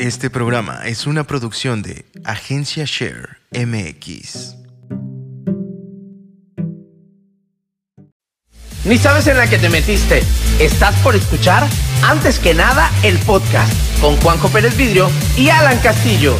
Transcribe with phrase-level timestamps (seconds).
[0.00, 4.56] Este programa es una producción de Agencia Share MX.
[8.86, 10.22] Ni sabes en la que te metiste.
[10.58, 11.64] Estás por escuchar,
[12.02, 13.70] antes que nada, el podcast
[14.00, 16.34] con Juanjo Pérez Vidrio y Alan Castillo.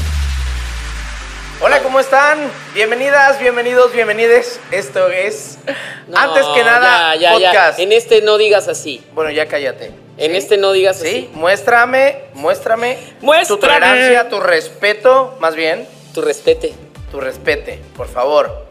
[1.60, 2.38] Hola, ¿cómo están?
[2.72, 4.58] Bienvenidas, bienvenidos, bienvenides.
[4.70, 5.58] Esto es,
[6.08, 7.50] No, antes que nada, ya, ya, ya.
[7.50, 7.78] podcast.
[7.78, 9.04] En este no digas así.
[9.14, 9.99] Bueno, ya cállate.
[10.20, 11.30] En este no digas Sí, así.
[11.32, 13.60] muéstrame, muéstrame, tu Muéstrame.
[13.60, 16.74] tolerancia, tu respeto, más bien, Tu respete.
[17.10, 18.66] tu respete, por favor.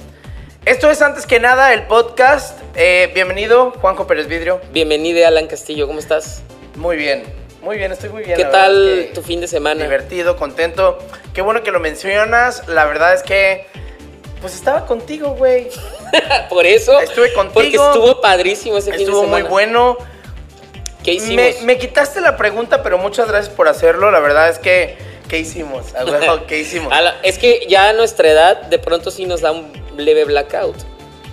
[0.65, 2.59] Esto es antes que nada el podcast.
[2.75, 4.61] Eh, bienvenido, Juanjo Pérez Vidrio.
[4.71, 5.87] Bienvenido, Alan Castillo.
[5.87, 6.43] ¿Cómo estás?
[6.75, 7.23] Muy bien,
[7.63, 8.37] muy bien, estoy muy bien.
[8.37, 9.81] ¿Qué tal es que tu fin de semana?
[9.83, 10.99] Divertido, contento.
[11.33, 12.67] Qué bueno que lo mencionas.
[12.67, 13.65] La verdad es que,
[14.39, 15.67] pues estaba contigo, güey.
[16.49, 16.99] Por eso.
[16.99, 17.53] Estuve contigo.
[17.55, 19.39] Porque estuvo padrísimo ese fin de Estuvo semana.
[19.43, 19.97] muy bueno.
[21.03, 21.61] ¿Qué hicimos?
[21.61, 24.11] Me, me quitaste la pregunta, pero muchas gracias por hacerlo.
[24.11, 24.97] La verdad es que,
[25.29, 25.85] ¿qué hicimos?
[26.47, 26.93] ¿Qué hicimos?
[27.23, 30.75] Es que ya a nuestra edad de pronto sí nos da un leve blackout.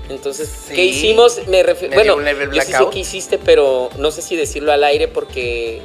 [0.08, 0.74] Entonces, Sí.
[0.74, 1.46] ¿qué hicimos?
[1.48, 1.90] Me refiero.
[1.96, 5.82] ¿Me Bueno, yo sí sé qué hiciste, pero no sé si decirlo al aire porque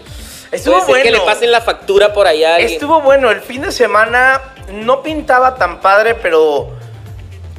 [0.52, 1.04] Estuvo puede ser bueno.
[1.06, 2.58] que le pasen la factura por allá.
[2.59, 3.32] Estuvo bueno.
[3.32, 6.70] El fin de semana no pintaba tan padre, pero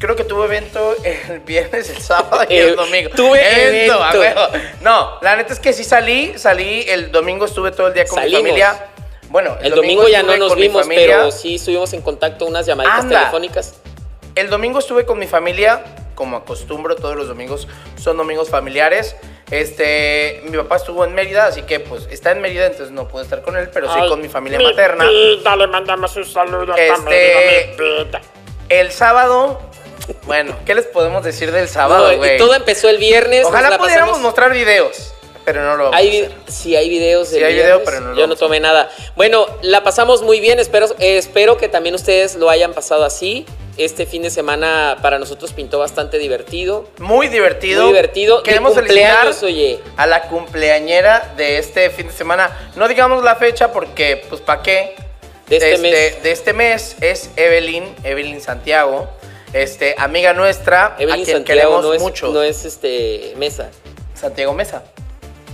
[0.03, 3.11] creo que tuve evento el viernes, el sábado y el Eh, domingo.
[3.14, 3.41] tuve
[3.84, 4.00] evento.
[4.81, 6.34] No, la neta es que sí salí.
[6.36, 8.42] Salí el domingo, estuve todo el día con Salimos.
[8.42, 8.86] mi familia.
[9.31, 13.19] Bueno, El domingo ya no nos vimos, pero sí estuvimos en contacto, unas llamaditas Anda.
[13.20, 13.75] telefónicas.
[14.34, 19.14] El domingo estuve con mi familia, como acostumbro, todos los domingos son domingos familiares.
[19.50, 23.22] Este, mi papá estuvo en Mérida, así que pues está en Mérida, entonces no puedo
[23.25, 25.05] estar con él, pero sí Ay, con mi familia mi materna.
[25.09, 28.20] vida, le mandamos un saludo Este- a Mérida, mi vida.
[28.70, 29.61] El sábado,
[30.27, 32.34] bueno, ¿qué les podemos decir del sábado, No, güey?
[32.34, 33.45] y todo empezó el viernes.
[33.47, 35.12] Ojalá la pudiéramos pasamos- mostrar videos,
[35.44, 36.36] pero no lo vamos Hay, a hacer.
[36.48, 37.28] sí, hay videos.
[37.28, 37.84] Sí, hay video, viernes.
[37.84, 38.91] pero no lo Yo no tomé nada.
[39.17, 40.59] Bueno, la pasamos muy bien.
[40.61, 43.47] Espero, eh, espero que también ustedes lo hayan pasado así.
[43.78, 46.87] Este fin de semana para nosotros pintó bastante divertido.
[46.98, 47.84] Muy divertido.
[47.84, 48.43] Muy divertido.
[48.43, 49.81] Queremos felicitar oye.
[49.97, 52.71] a la cumpleañera de este fin de semana.
[52.77, 54.94] No digamos la fecha porque, pues, ¿para qué?
[55.48, 56.22] De este mes.
[56.22, 59.09] De este mes es Evelyn, Evelyn Santiago,
[59.53, 62.29] este, amiga nuestra, a Evelyn quien Santiago queremos no es, mucho.
[62.33, 63.71] no es este Mesa.
[64.15, 64.83] Santiago Mesa.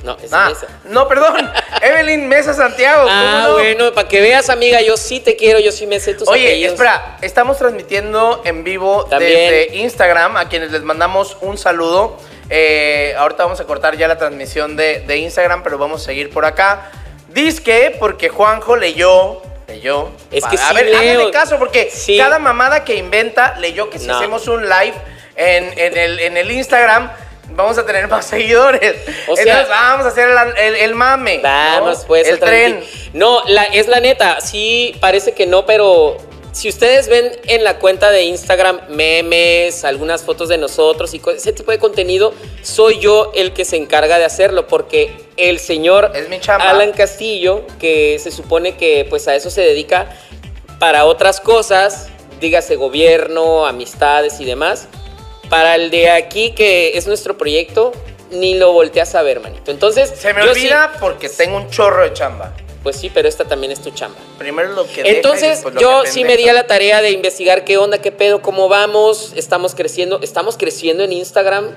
[0.04, 0.66] No, es Ah, Mesa.
[0.84, 1.50] no, perdón.
[1.82, 3.02] Evelyn Mesa Santiago.
[3.02, 3.52] ¿cómo Ah, no?
[3.54, 6.46] bueno, para que veas, amiga, yo sí te quiero, yo sí me sé tus Oye,
[6.46, 6.74] apellidos.
[6.74, 9.32] espera, estamos transmitiendo en vivo También.
[9.32, 12.16] desde Instagram, a quienes les mandamos un saludo.
[12.50, 16.30] Eh, ahorita vamos a cortar ya la transmisión de, de Instagram, pero vamos a seguir
[16.30, 16.90] por acá.
[17.28, 19.42] Disque, porque Juanjo leyó.
[19.68, 20.10] Leyó.
[20.30, 20.98] Es que a sí ver, leo.
[20.98, 22.16] háganle caso, porque Sí.
[22.18, 24.16] cada mamada que inventa leyó que si No.
[24.16, 24.94] hacemos un live
[25.36, 27.10] en, en el, en el Instagram.
[27.50, 28.96] Vamos a tener más seguidores.
[29.28, 31.36] O sea- Entonces vamos a hacer el, el- el mame.
[31.38, 31.42] ¿no?
[31.42, 32.26] Vamos, pues.
[32.28, 32.84] El a tren.
[33.12, 34.40] No, la, es la neta.
[34.40, 36.16] Sí, parece que no, pero
[36.58, 41.52] si ustedes ven en la cuenta de Instagram memes, algunas fotos de nosotros y ese
[41.52, 46.28] tipo de contenido, soy yo el que se encarga de hacerlo porque el señor Es
[46.28, 46.68] mi chamba.
[46.70, 50.10] Alan Castillo, que se supone que pues a eso se dedica
[50.80, 52.08] para otras cosas,
[52.40, 54.88] dígase gobierno, amistades y demás.
[55.48, 57.92] Para el de aquí, que es nuestro proyecto,
[58.32, 59.70] ni lo volteas a ver, manito.
[59.70, 62.52] Entonces, Se me sí- olvida porque tengo un chorro de chamba.
[62.82, 64.18] Pues sí, pero esta también es tu chamba.
[64.38, 67.02] Primero lo que deja y Entonces, lo yo que sí me di a la tarea
[67.02, 69.32] de investigar qué onda, qué pedo, cómo vamos.
[69.36, 71.74] Estamos creciendo, estamos creciendo en Instagram.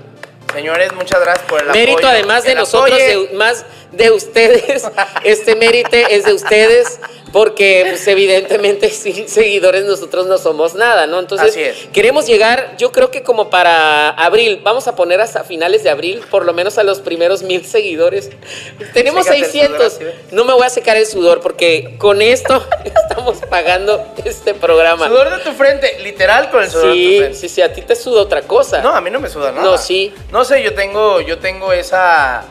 [0.53, 1.79] Señores, muchas gracias por el apoyo.
[1.85, 4.84] Mérito además de El nosotros, de- más de ustedes.
[5.23, 7.00] Este mérito es de ustedes,
[7.31, 11.19] porque pues, evidentemente sin seguidores nosotros no somos nada, ¿no?
[11.19, 11.75] Entonces, Así es.
[11.94, 16.22] queremos llegar, yo creo que como para abril, vamos a poner hasta finales de abril,
[16.31, 18.29] por lo menos a los primeros mil seguidores.
[18.94, 19.94] Tenemos Sécate el 600.
[19.94, 24.53] sudor, así, No me voy a secar el sudor, porque con esto estamos pagando este
[24.53, 25.07] programa.
[25.07, 27.38] Sudor de tu frente, literal con el sudor de tu Sí, frente.
[27.38, 28.81] sí, sí, a ti te suda otra cosa.
[28.81, 29.63] No, a mí no me suda nada.
[29.63, 30.13] No, sí.
[30.31, 32.44] No sé, yo tengo, yo tengo esa.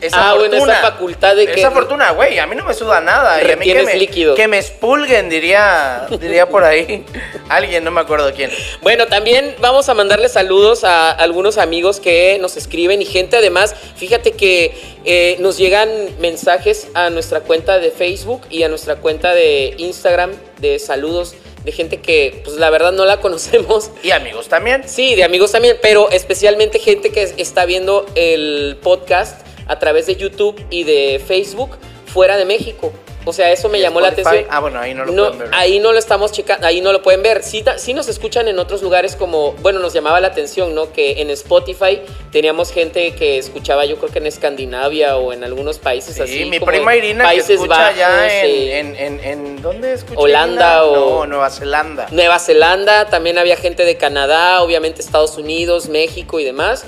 [0.00, 0.72] Esa Ah, bueno, fortuna.
[0.80, 2.36] esa facultad de que- Esa fortuna, güey.
[2.40, 3.40] A mí no me suda nada.
[3.40, 4.34] Y a mí que me, líquido.
[4.34, 7.06] que me expulguen, diría, diría por ahí.
[7.48, 8.50] Alguien, no me acuerdo quién.
[8.80, 13.76] Bueno, también vamos a mandarle saludos a algunos amigos que nos escriben y gente además,
[13.94, 14.74] fíjate que
[15.04, 15.88] eh, nos llegan
[16.18, 21.72] mensajes a nuestra cuenta de Facebook y a nuestra cuenta de Instagram de saludos de
[21.72, 23.90] gente que pues la verdad no la conocemos.
[24.02, 24.82] Y amigos también.
[24.88, 30.06] Sí, de amigos también, pero especialmente gente que es- está viendo el podcast a través
[30.06, 31.76] de YouTube y de Facebook
[32.06, 32.92] fuera de México.
[33.24, 34.46] O sea, eso me ¿Y llamó la atención.
[34.50, 35.48] Ah, bueno, ahí no lo pueden ver.
[35.52, 37.42] Ahí no lo estamos checando, ahí no lo pueden ver.
[37.42, 40.92] Sí, sí nos escuchan en otros lugares como, bueno, nos llamaba la atención, ¿no?
[40.92, 42.00] Que en Spotify
[42.32, 46.44] teníamos gente que escuchaba, yo creo que en Escandinavia o en algunos países Sí, así.
[46.46, 49.92] mi como prima Irina Países que escucha Bajos, allá en, eh, en, en, en- ¿Dónde
[49.92, 50.20] escucha?
[50.20, 50.84] Holanda Irina?
[50.84, 52.06] o- No, Nueva Zelanda.
[52.10, 56.84] Nueva Zelanda, también había gente de Canadá, obviamente Estados Unidos, México y demás.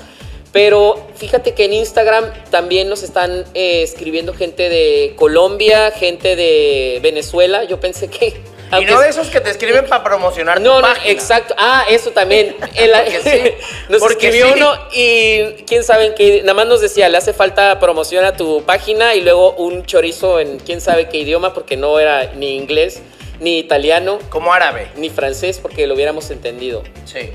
[0.55, 6.99] Pero fíjate que en Instagram también nos están eh, escribiendo gente de Colombia, gente de
[7.03, 7.65] Venezuela.
[7.65, 8.41] Yo pensé que...
[8.79, 11.11] Y no de es- esos que te escriben para promocionar No, tu no, página.
[11.11, 11.53] exacto.
[11.57, 12.55] Ah, eso también.
[12.75, 14.53] En la- Porque sí, nos porque escribió sí.
[14.55, 16.39] uno y quién sabe qué.
[16.43, 20.39] Nada más nos decía, le hace falta promoción a tu página y luego un chorizo
[20.39, 23.01] en quién sabe qué idioma porque no era ni inglés,
[23.41, 24.87] ni italiano, Como árabe.
[24.95, 26.81] ni francés porque lo hubiéramos entendido.
[27.03, 27.29] Sí.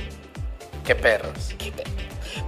[0.87, 1.51] Qué perros.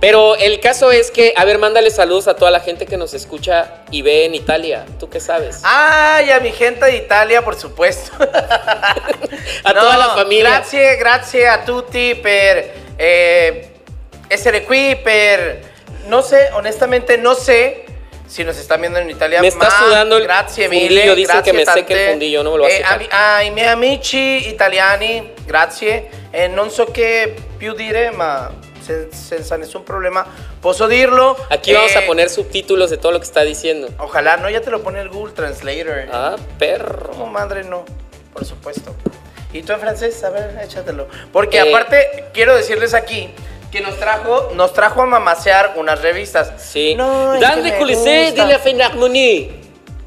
[0.03, 3.15] Pero el caso es que, a ver, mándale saludos a toda la gente que nos
[3.15, 4.85] escucha y ve en Italia.
[4.99, 5.61] ¿Tú qué sabes?
[5.63, 8.11] Ay, a mi gente de Italia, por supuesto.
[9.65, 10.51] a toda la familia.
[10.51, 13.71] Grazie, grazie a tutti per eh,
[14.29, 15.71] essere qui, per...
[16.09, 17.85] No sé, honestamente no sé
[18.27, 19.41] si nos están viendo en Italia.
[19.41, 22.11] Me está ma sudando el grazie fundillo, mille, dicen grazie que me seque el tante.
[22.11, 26.09] fundillo, no me lo a Eh, mi- ai miei amici italiani, grazie.
[26.33, 28.51] Eh, non so che più dire, ma
[28.83, 30.27] se- nessun problema
[30.61, 31.37] posso dirlo.
[31.51, 33.89] Aquí vamos Eh, a poner subtítulos de todo lo que está diciendo.
[33.99, 36.07] Ojalá, no, ya te lo pone el Google Translator.
[36.13, 37.11] Ah, perro.
[37.11, 37.85] Como madre no,
[38.33, 38.95] por supuesto.
[39.53, 40.23] ¿Y tú en francés?
[40.25, 41.09] A ver, échatelo.
[41.33, 41.69] Porque Eh.
[41.69, 43.31] aparte, quiero decirles aquí
[43.71, 46.53] que nos trajo, nos trajo a mamasear unas revistas.
[46.63, 46.95] Sí.
[46.95, 49.61] No, Dan de Colisée de la Philharmonie.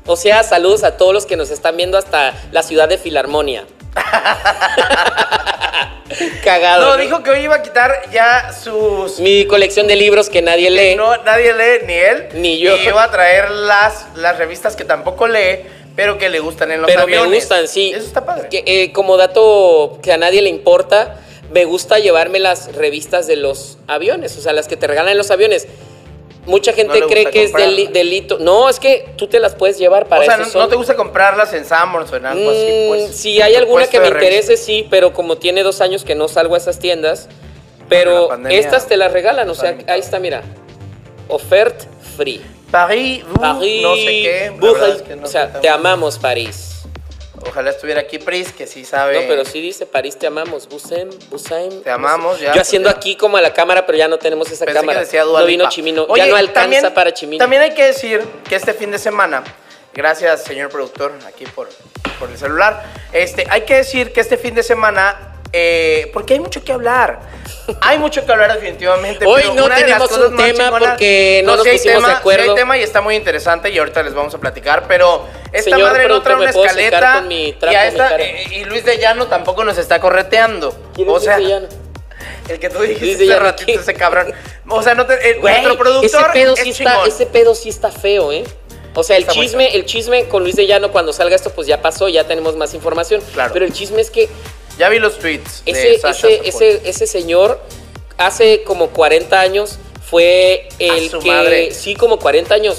[0.07, 3.65] O sea, saludos a todos los que nos están viendo hasta la ciudad de Filarmonia.
[6.43, 6.85] Cagado.
[6.85, 7.03] No, ¿no?
[7.03, 9.19] dijo que hoy iba a quitar ya sus...
[9.19, 10.95] Mi colección de libros que nadie lee.
[10.95, 12.27] No, nadie lee, ni él.
[12.33, 12.75] Ni yo.
[12.77, 15.59] Y iba a traer las, las revistas que tampoco lee,
[15.95, 17.29] pero que le gustan en los pero aviones.
[17.29, 17.91] me gustan, sí.
[17.95, 18.49] Eso está padre.
[18.49, 21.19] Que, eh, como dato que a nadie le importa,
[21.51, 25.17] me gusta llevarme las revistas de los aviones, o sea, las que te regalan en
[25.17, 25.67] los aviones.
[26.45, 28.37] Mucha gente cree que es delito.
[28.39, 30.59] No, es que tú te las puedes llevar para o sea, eso.
[30.59, 33.15] no, te gusta comprarlas en Sanborns o en algo así, Mm, pues.
[33.15, 36.55] si hay alguna que me interese, sí, pero como tiene dos años que no salgo
[36.55, 37.27] a esas tiendas,
[37.89, 40.43] pero pandemia estas te las regalan, o sea, ahí está, mira.
[41.27, 41.83] Offert
[42.15, 42.41] free.
[42.69, 44.45] Paris, vous, París, no sé qué.
[44.45, 46.74] es que no o sea, te amamos, París.
[47.47, 49.21] Ojalá estuviera aquí Pris, que sí sabe.
[49.21, 50.67] No, pero sí dice París, te amamos.
[50.67, 51.81] Busem, Busem.
[51.83, 54.65] Te amamos, ya, Yo haciendo aquí como a la cámara, pero ya no tenemos esa
[54.65, 54.99] Pensé cámara.
[54.99, 55.69] que decía no vino.
[55.69, 56.05] Chimino.
[56.09, 57.39] Oye, ya no alcanza también- para Chimino.
[57.39, 59.43] También hay que decir que este fin de semana,
[59.93, 61.69] gracias señor productor, aquí por,
[62.19, 62.83] por el celular,
[63.13, 67.19] este, hay que decir que este fin de semana, eh, porque hay mucho que hablar.
[67.81, 69.25] Hay mucho que hablar definitivamente.
[69.25, 71.69] Hoy pero no una de las tenemos cosas un tema chingonas- porque no nos sí
[71.69, 72.43] hay pusimos tema, de acuerdo.
[72.43, 75.71] sí hay tema y está muy interesante y ahorita les vamos a platicar, pero esta
[75.71, 78.85] Señor madre no trae ¿me una escaleta mi y, trapo a esta- eh, y Luis
[78.85, 80.75] de Llano tampoco nos está correteando.
[80.93, 81.67] ¿Quién o sea, Luis de Llano?
[82.49, 83.79] el que tú dijiste hace ratito, ¿quién?
[83.79, 84.33] ese cabrón.
[84.69, 87.55] O sea, no te, eh, Güey, nuestro productor ese pedo, es sí está, ese pedo
[87.55, 88.43] sí está feo, ¿eh?
[88.97, 91.67] O sea, el Está chisme, el chisme con Luis de Llano, cuando salga esto, pues
[91.67, 93.21] ya pasó, ya tenemos más información.
[93.33, 93.51] Claro.
[93.51, 94.29] Pero el chisme es que
[94.77, 97.61] Ya vi los tweets de ese, Sasha ese, ese, ese señor
[98.17, 99.77] hace como 40 años
[100.09, 101.27] fue el que.
[101.27, 101.71] madre.
[101.71, 102.77] Sí, como 40 años.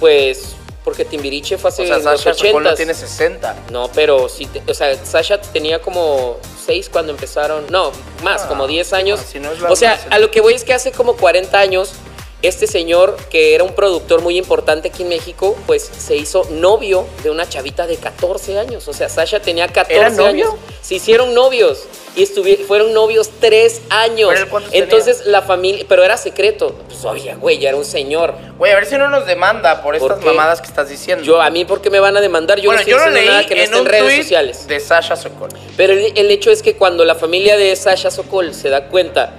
[0.00, 0.54] Pues,
[0.84, 3.56] porque Timbiriche fue hace O sea, los Sasha 80 tiene 60.
[3.70, 7.92] No, pero sí, o sea, Sasha tenía como 6 cuando empezaron, no,
[8.22, 9.20] más, Ah, como 10 años.
[9.20, 11.92] si no o sea, a lo que voy es que hace como 40 años,
[12.40, 17.04] este señor, que era un productor muy importante aquí en México, pues se hizo novio
[17.24, 18.86] de una chavita de 14 años.
[18.86, 20.28] O sea, Sasha tenía 14 ¿Era novio?
[20.28, 20.54] años.
[20.80, 24.34] Se hicieron novios y fueron novios 3 años.
[24.70, 26.74] Entonces la familia, pero era secreto.
[26.86, 28.34] Pues oye, güey, ya era un señor.
[28.56, 31.24] Güey, a ver si no nos demanda por ¿Por estas mamadas que estás diciendo.
[31.24, 32.60] Yo, a mí, ¿por qué me van a demandar?
[32.60, 34.22] Yo bueno, no estoy yo lo leí nada que no en esté en redes tweet
[34.22, 34.66] sociales.
[34.68, 35.50] de Sasha Sokol.
[35.76, 39.32] Pero el, el hecho es que cuando la familia de Sasha Sokol se da cuenta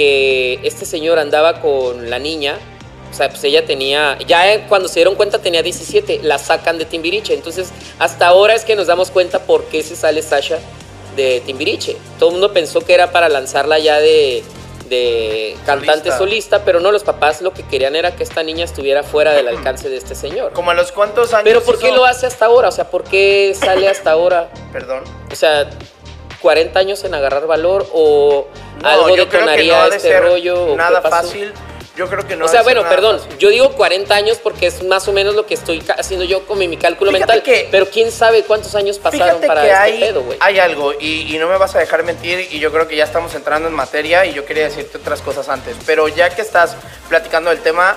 [0.00, 2.56] que este señor andaba con la niña,
[3.10, 6.78] o sea, pues ella tenía, ya eh, cuando se dieron cuenta tenía 17, la sacan
[6.78, 7.34] de Timbiriche.
[7.34, 10.58] Entonces, hasta ahora es que nos damos cuenta por qué se sale Sasha
[11.16, 11.98] de Timbiriche.
[12.18, 14.42] Todo el mundo pensó que era para lanzarla ya de,
[14.88, 16.18] de cantante Solista.
[16.18, 19.48] solista, pero no, los papás lo que querían era que esta niña estuviera fuera del
[19.48, 20.54] alcance de este señor.
[20.54, 21.44] Como a los cuantos años.
[21.44, 22.68] Pero ¿por qué lo hace hasta ahora?
[22.68, 24.50] O sea, ¿por qué sale hasta ahora?
[24.72, 25.04] Perdón.
[25.30, 25.68] O sea,
[26.40, 28.46] 40 años en agarrar valor o
[28.82, 30.62] No, algo detonaría no este rollo.
[30.64, 31.52] ¿o qué Nada fácil.
[31.96, 33.36] Yo creo que no o sea, bueno, perdón, fácil.
[33.38, 36.58] yo digo 40 años porque es más o menos lo que estoy haciendo yo con
[36.58, 37.42] mi, mi cálculo Fíjate mental.
[37.42, 40.38] que- pero quién sabe cuántos años pasaron para que este hay, pedo, güey.
[40.40, 43.04] hay algo, y, y no me vas a dejar mentir, y yo creo que ya
[43.04, 46.74] estamos entrando en materia, y yo quería decirte otras cosas antes, pero ya que estás
[47.08, 47.96] platicando del tema,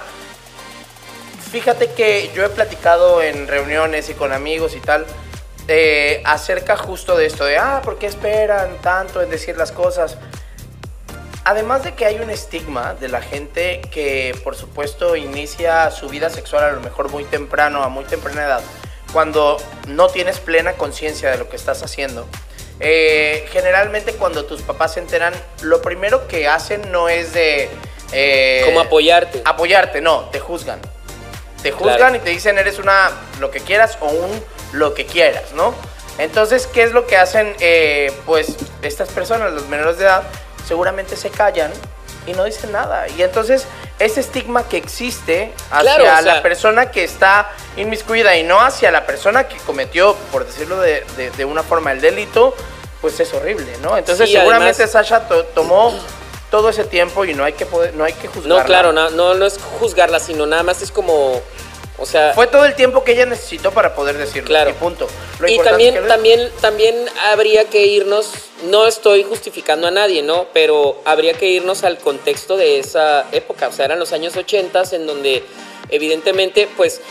[1.52, 5.06] Fíjate que yo he platicado en reuniones y con amigos y tal
[5.68, 10.18] eh, acerca justo de esto de, ah, ¿por qué esperan tanto en decir las cosas?
[11.46, 16.30] Además de que hay un estigma de la gente que, por supuesto, inicia su vida
[16.30, 18.62] sexual a lo mejor muy temprano, a muy temprana edad,
[19.12, 22.26] cuando no tienes plena conciencia de lo que estás haciendo.
[22.80, 27.70] Eh, generalmente cuando tus papás se enteran, lo primero que hacen no es de...
[28.14, 29.42] eh, Como apoyarte.
[29.46, 30.80] Apoyarte, no, te juzgan.
[31.62, 32.16] Te juzgan Claro.
[32.16, 35.74] y te dicen eres una lo que quieras o un lo que quieras, ¿no?
[36.18, 37.56] Entonces, ¿qué es lo que hacen?
[37.60, 38.50] eh, pues
[38.82, 40.24] estas personas, los menores de edad,
[40.68, 41.72] seguramente se callan
[42.28, 43.08] y no dicen nada.
[43.10, 43.66] Y entonces,
[44.00, 48.60] ese estigma que existe hacia Claro, o sea- la persona que está inmiscuida y no
[48.62, 52.56] hacia la persona que cometió, por decirlo de, de- de una forma, el delito,
[53.02, 53.98] pues es horrible, ¿no?
[53.98, 55.94] Entonces, Sí, seguramente además- Sasha to- tomó
[56.52, 58.60] todo ese tiempo y no hay que, poder, no hay que juzgarla.
[58.62, 61.42] No, claro, no, no, no es juzgarla, sino nada más es como,
[61.98, 64.48] o sea, Fue todo el tiempo que ella necesitó para poder decirlo.
[64.48, 64.72] Claro.
[64.72, 65.08] Y punto.
[65.40, 66.96] Lo y también, es también, también
[67.32, 68.32] habría que irnos,
[68.66, 70.48] no estoy justificando a nadie, ¿no?
[70.54, 74.84] Pero habría que irnos al contexto de esa época, o sea, eran los años 80
[74.94, 75.44] en donde
[75.90, 77.02] evidentemente, pues,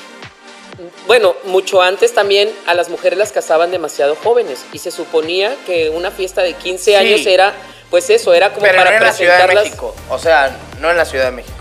[1.06, 5.90] bueno, mucho antes también a las mujeres las casaban demasiado jóvenes y se suponía que
[5.90, 6.94] una fiesta de 15 Sí.
[6.94, 7.54] años era,
[7.90, 9.64] pues eso, era como Pero para no en la Ciudad de presentarlas.
[9.64, 9.94] México.
[10.10, 11.54] O sea, no en la Ciudad de México.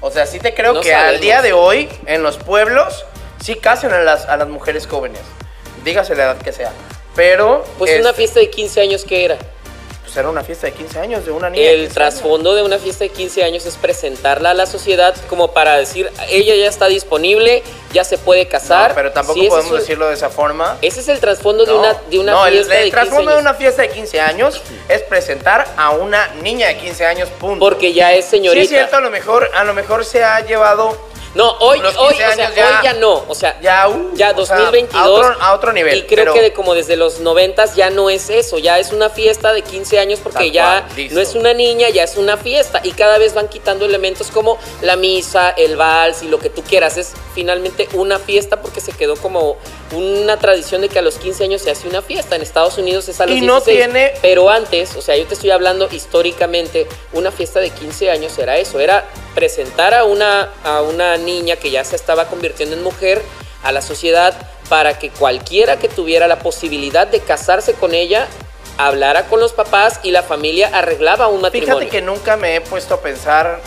[0.00, 3.04] O sea, sí te creo No que al día de hoy, en los pueblos,
[3.42, 5.20] sí casan a las, a las mujeres jóvenes.
[5.84, 6.72] Dígase la edad que sea.
[7.14, 7.64] Pero.
[7.78, 9.38] Pues una este, fiesta de 15 años que era.
[10.10, 11.62] Pues era una fiesta de 15 años de una niña.
[11.62, 12.14] de El 15 años.
[12.14, 16.10] trasfondo de una fiesta de 15 años es presentarla a la sociedad como para decir,
[16.28, 17.62] ella ya está disponible,
[17.92, 18.88] ya se puede casar.
[18.88, 20.78] No, pero tampoco Sí, podemos es decirlo de esa forma.
[20.82, 23.30] Ese es el trasfondo de una, de una no, el- fiesta el, de 15 trasfondo
[23.30, 23.42] de años.
[23.50, 27.60] una fiesta de 15 años es presentar a una niña de 15 años, punto.
[27.64, 28.62] Porque ya es señorita.
[28.66, 30.98] Sí, es cierto, a lo mejor, a lo mejor se ha llevado
[31.34, 33.24] No, hoy, hoy, 15 o sea, ya- hoy ya no.
[33.28, 35.00] O sea, ya, uh, ya o sea, 2022.
[35.04, 35.98] a, otro, a otro nivel.
[35.98, 38.90] Y creo pero- que de como desde los 90 ya no es eso, ya es
[38.92, 42.16] una fiesta de 15 años porque Tal ya cual, no es una niña, ya es
[42.16, 46.40] una fiesta y cada vez van quitando elementos como la misa, el vals y lo
[46.40, 46.96] que tú quieras.
[46.96, 49.56] Es finalmente una fiesta porque se quedó como
[49.92, 52.34] una tradición de que a los 15 años se hace una fiesta.
[52.34, 53.76] En Estados Unidos es a los Y no 16.
[53.76, 58.36] tiene- Pero antes, o sea, yo te estoy hablando históricamente, una fiesta de 15 años
[58.38, 62.82] era eso, era presentar a una, a una niña que ya se estaba convirtiendo en
[62.82, 63.22] mujer
[63.62, 64.34] a la sociedad
[64.68, 68.26] para que cualquiera que tuviera la posibilidad de casarse con ella
[68.78, 71.78] hablara con los papás y la familia arreglaba un matrimonio.
[71.80, 73.60] Fíjate que nunca me he puesto a pensar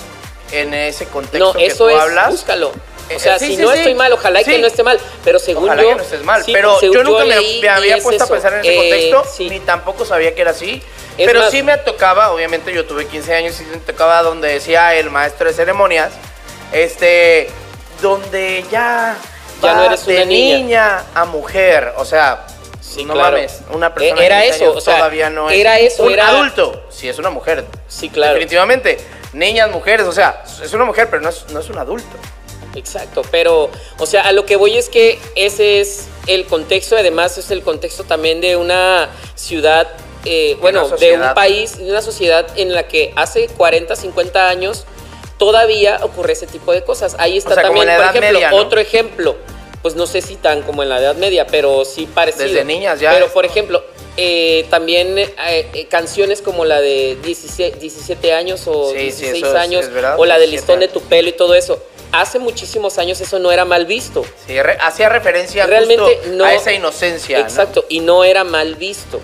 [0.51, 2.31] en ese contexto no, que eso tú es, hablas.
[2.31, 2.71] búscalo.
[3.09, 3.79] Eh, O sea, sí, si sí, no sí.
[3.79, 5.89] estoy mal, ojalá y que no esté mal, pero según Ojalá yo...
[5.89, 8.73] que no estés mal, pero yo nunca me, me había puesto a pensar en ese
[8.73, 10.81] Eh, contexto, ni tampoco sabía que era así.
[11.17, 14.47] Es pero más- sí me tocaba, obviamente yo tuve 15 años y me tocaba donde
[14.47, 16.13] decía el maestro de ceremonias,
[16.73, 17.49] este,
[18.01, 19.15] donde ya,
[19.61, 21.03] Ya no eres de una niña.
[21.15, 22.45] a mujer, o sea,
[22.81, 23.37] Sí, no claro.
[23.37, 26.03] mames, una persona Eh, era de 15 eso, o sea, todavía no es era eso,
[26.03, 27.65] un era- adulto, si es una mujer.
[27.87, 28.33] Sí, claro.
[28.33, 28.97] Definitivamente,
[29.31, 32.15] niñas, mujeres, o sea, es una mujer, pero no es, no es un adulto.
[32.75, 37.37] Exacto, pero, o sea, a lo que voy es que ese es el contexto, además
[37.37, 39.87] es el contexto también de una ciudad,
[40.25, 44.85] eh, bueno, de un país, de una sociedad en la que hace 40, 50 años
[45.45, 47.15] todavía ocurre ese tipo de cosas.
[47.19, 48.55] Ahí está O sea, como también, por ejemplo, Media, ¿no?
[48.57, 49.35] otro ejemplo,
[49.81, 52.45] pues no sé si tan como en la Edad Media, pero sí parecido.
[52.45, 53.83] Desde niñas ya Pero, es- por ejemplo,
[54.15, 59.37] eh, también eh, eh, canciones como la de 17, 17 años o Sí, sí, 16
[59.37, 61.83] eso es- años, es o la del 17 listón de tu pelo y todo eso.
[62.13, 64.23] Hace muchísimos años eso no era mal visto.
[64.47, 67.39] Sí, re- hacía referencia Realmente justo no- a esa inocencia.
[67.39, 67.43] ¿no?
[67.43, 69.19] Exacto, y no era mal visto.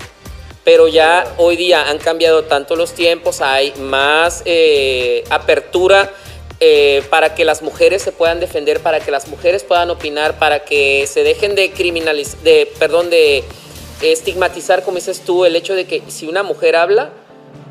[0.64, 6.12] Pero ya hoy día han cambiado tanto los tiempos, hay más eh, apertura
[6.60, 10.64] eh, para que las mujeres se puedan defender, para que las mujeres puedan opinar, para
[10.64, 13.44] que se dejen de criminalizar, de, perdón, de
[14.02, 17.10] estigmatizar, como dices tú, el hecho de que si una mujer habla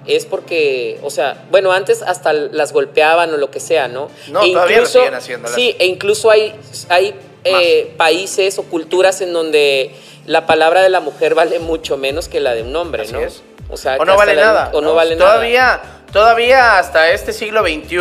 [0.08, 4.10] es porque, o sea, bueno, antes hasta las golpeaban o lo que sea, ¿no?
[4.30, 5.56] No, todavía lo siguen haciéndolas.
[5.56, 6.56] Sí, e incluso hay,
[6.90, 12.28] hay eh, países o culturas en donde la palabra de la mujer vale mucho menos
[12.28, 13.20] que la de un hombre, Así ¿no?
[13.22, 13.42] es.
[13.70, 14.72] O, sea, o no vale la- nada.
[14.74, 15.96] O no, vale todavía, nada.
[16.12, 18.00] Todavía hasta este siglo XXI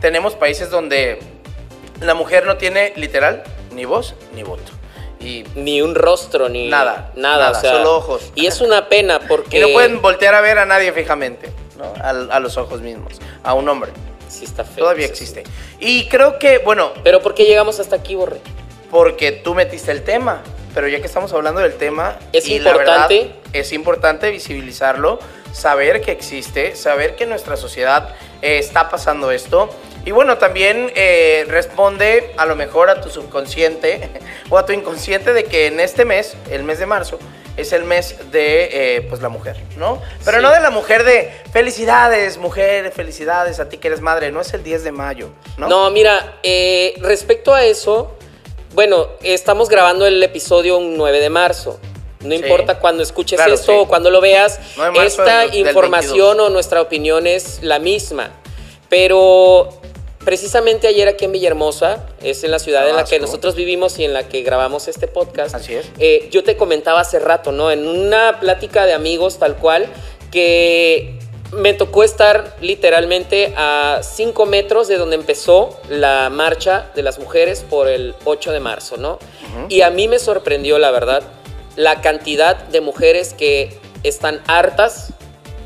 [0.00, 1.20] tenemos países donde
[2.00, 4.72] la mujer no tiene literal ni voz ni voto.
[5.20, 8.30] Y, Ni un rostro, ni Nada, nada, nada, o sea, solo ojos.
[8.34, 11.92] Y es una pena porque y no pueden voltear a ver a nadie fijamente, ¿no?
[12.04, 13.92] Al- a, los ojos mismos, a un hombre.
[14.28, 14.84] sí está feo.
[14.84, 15.44] Todavía existe.
[15.80, 16.92] Y creo que, bueno.
[17.02, 18.40] Pero ¿por qué llegamos hasta aquí, Borre?
[18.90, 20.42] Porque tú metiste el tema.
[20.74, 23.34] Pero ya que estamos hablando del tema, Es y la verdad, importante.
[23.58, 25.18] es importante visibilizarlo,
[25.52, 29.70] saber que existe, saber que en nuestra sociedad eh, está pasando esto.
[30.04, 34.10] Y bueno, también eh, responde a lo mejor a tu subconsciente
[34.50, 37.18] o a tu inconsciente de que en este mes, el mes de marzo,
[37.56, 40.02] es el mes de eh, pues la mujer, ¿no?
[40.26, 40.42] Pero Sí.
[40.44, 44.52] no de la mujer de felicidades, mujer, felicidades a ti que eres madre, no es
[44.52, 45.66] el 10 de mayo, ¿no?
[45.68, 48.14] No, mira, eh, respecto a eso,
[48.76, 51.80] bueno, estamos grabando el episodio un 9 de marzo.
[52.20, 52.36] No Sí.
[52.36, 53.78] importa cuando escuches Claro, esto sí.
[53.78, 57.60] o cuando lo veas, 9 de marzo esta del- del información o nuestra opinión es
[57.62, 58.32] la misma.
[58.90, 59.70] Pero
[60.24, 64.04] precisamente ayer aquí en Villahermosa, es en la ciudad en la que nosotros vivimos y
[64.04, 65.54] en la que grabamos este podcast.
[65.54, 65.86] Así es.
[65.98, 67.70] eh, yo te comentaba hace rato, ¿no?
[67.70, 69.86] En una plática de amigos tal cual,
[70.30, 71.18] que
[71.52, 77.64] me tocó estar literalmente a 5 metros de donde empezó la marcha de las mujeres
[77.68, 79.18] por el 8 de marzo, ¿no?
[79.68, 81.22] Y a mí me sorprendió, la verdad,
[81.76, 85.12] la cantidad de mujeres que están hartas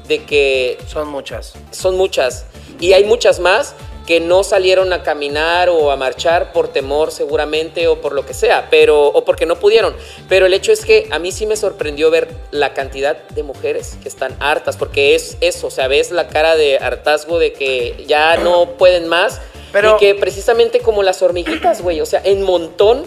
[0.06, 1.54] de que Son muchas.
[1.70, 2.46] son muchas.
[2.78, 3.74] Y hay muchas más
[4.10, 8.34] que no salieron a caminar o a marchar por temor seguramente o por lo que
[8.34, 9.94] sea, pero o porque no pudieron.
[10.28, 13.96] Pero el hecho es que a mí sí me sorprendió ver la cantidad de mujeres
[14.02, 18.04] que están hartas, porque es eso, o sea, ves la cara de hartazgo de que
[18.08, 19.40] ya no pueden más
[19.70, 23.04] Pero- y que precisamente como las hormiguitas, güey, o sea, en montón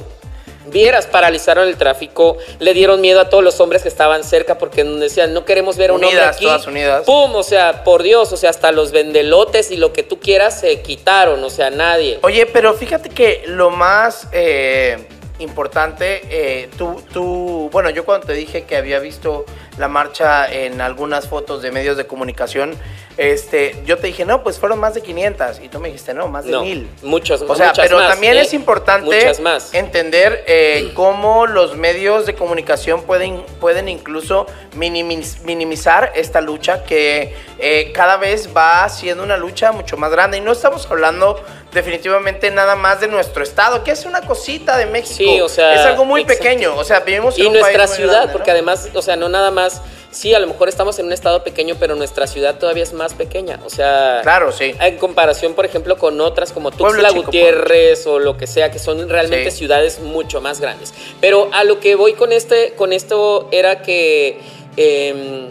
[0.68, 4.84] Vieras, paralizaron el tráfico, le dieron miedo a todos los hombres que estaban cerca porque
[4.84, 6.46] decían, no queremos ver a un hombre aquí.
[6.46, 7.06] todas unidas.
[7.06, 7.36] ¡Pum!
[7.36, 10.82] O sea, por Dios, o sea, hasta los vendelotes y lo que tú quieras se
[10.82, 12.20] quitaron, o sea, nadie.
[12.22, 15.08] Oye, pero fíjate que lo más eh,
[15.40, 19.46] importante, eh, tú, tú, bueno, yo cuando te dije que había visto
[19.78, 22.76] la marcha en algunas fotos de medios de comunicación,
[23.18, 25.60] este, yo te dije, no, pues fueron más de 500.
[25.62, 26.90] Y tú me dijiste, no, más de No, mil.
[27.02, 28.42] muchos- O sea, muchas pero más, también ¿eh?
[28.42, 29.74] es importante Muchas más.
[29.74, 37.36] entender eh, cómo los medios de comunicación pueden, pueden incluso minimiz- minimizar esta lucha que
[37.60, 40.38] eh, cada vez va siendo una lucha mucho más grande.
[40.38, 41.42] Y no estamos hablando
[41.72, 45.16] definitivamente nada más de nuestro estado, que es una cosita de México.
[45.18, 46.44] Sí, o sea, es algo muy exacto.
[46.44, 46.76] pequeño.
[46.78, 48.34] O sea, vivimos en Y un nuestra país muy ciudad, grande, ¿no?
[48.34, 51.44] porque además, o sea, no nada más, sí, a lo mejor estamos en un estado
[51.44, 53.60] pequeño, pero nuestra ciudad todavía es más pequeña.
[53.66, 54.74] O sea, Claro, sí.
[54.80, 58.80] en comparación, por ejemplo, con otras como Tuxtla chico, Gutiérrez o lo que sea, que
[58.80, 59.58] son realmente Sí.
[59.58, 60.94] ciudades mucho más grandes.
[61.20, 64.40] Pero a lo que voy con este, con esto era que,
[64.78, 65.50] em,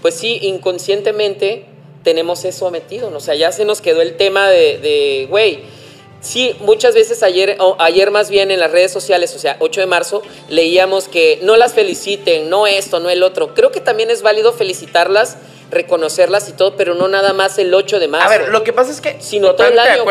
[0.00, 1.66] pues sí, inconscientemente
[2.02, 3.10] tenemos eso metido.
[3.14, 5.62] O sea, ya se nos quedó el tema de, güey.
[6.24, 9.80] Sí, muchas veces ayer, o ayer más bien en las redes sociales, o sea, 8
[9.82, 13.54] de marzo, leíamos que no las feliciten, no esto, no el otro.
[13.54, 15.36] Creo que también es válido felicitarlas,
[15.70, 18.26] reconocerlas y todo, pero no nada más el 8 de marzo.
[18.26, 19.18] A ver, lo que pasa es que.
[19.20, 20.04] Sino todo el año.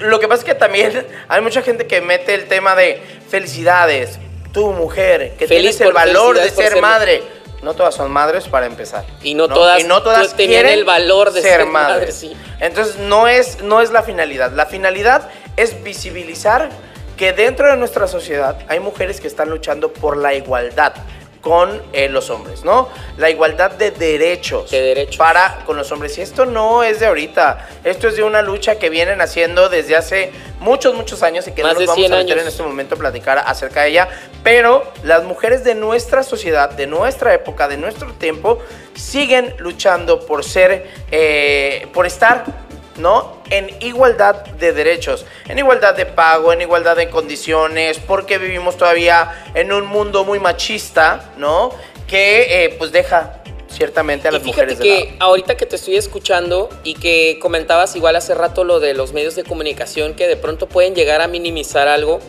[0.00, 4.18] Lo que pasa es que también hay mucha gente que mete el tema de felicidades,
[4.52, 7.22] tú mujer, que Feliz tienes el valor de ser, ser madre.
[7.62, 9.04] No todas son madres para empezar.
[9.22, 12.32] Y no todas- y no todas quieren el valor de ser madres, sí.
[12.60, 14.52] Entonces no es, no es la finalidad.
[14.52, 16.68] La finalidad es visibilizar
[17.16, 20.92] que dentro de nuestra sociedad hay mujeres que están luchando por la igualdad
[21.40, 22.88] con eh, los hombres, ¿no?
[23.18, 25.16] La igualdad de derechos, De derechos.
[25.16, 26.18] para con los hombres.
[26.18, 29.94] Y esto no es de ahorita, esto es de una lucha que vienen haciendo desde
[29.94, 32.42] hace muchos, muchos años y que Más no nos vamos 100 a meter años.
[32.42, 34.08] en este momento a platicar acerca de ella.
[34.42, 38.58] Pero las mujeres de nuestra sociedad, de nuestra época, de nuestro tiempo,
[38.96, 42.65] siguen luchando por ser, eh, por estar
[42.98, 43.42] ¿no?
[43.50, 49.50] En igualdad de derechos, en igualdad de pago, en igualdad de condiciones, porque vivimos todavía
[49.54, 51.70] en un mundo muy machista, ¿no?
[52.06, 55.16] Que eh, pues deja ciertamente a las y fíjate mujeres que lado.
[55.20, 59.34] ahorita que te estoy escuchando y que comentabas igual hace rato lo de los medios
[59.34, 62.20] de comunicación que de pronto pueden llegar a minimizar algo,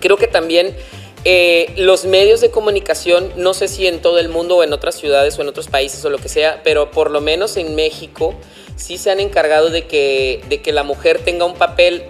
[0.00, 0.76] creo que también
[1.24, 4.94] eh, los medios de comunicación, no sé si en todo el mundo o en otras
[4.94, 8.34] ciudades o en otros países o lo que sea, pero por lo menos en México
[8.76, 12.04] sí se han encargado de que, de que la mujer tenga un papel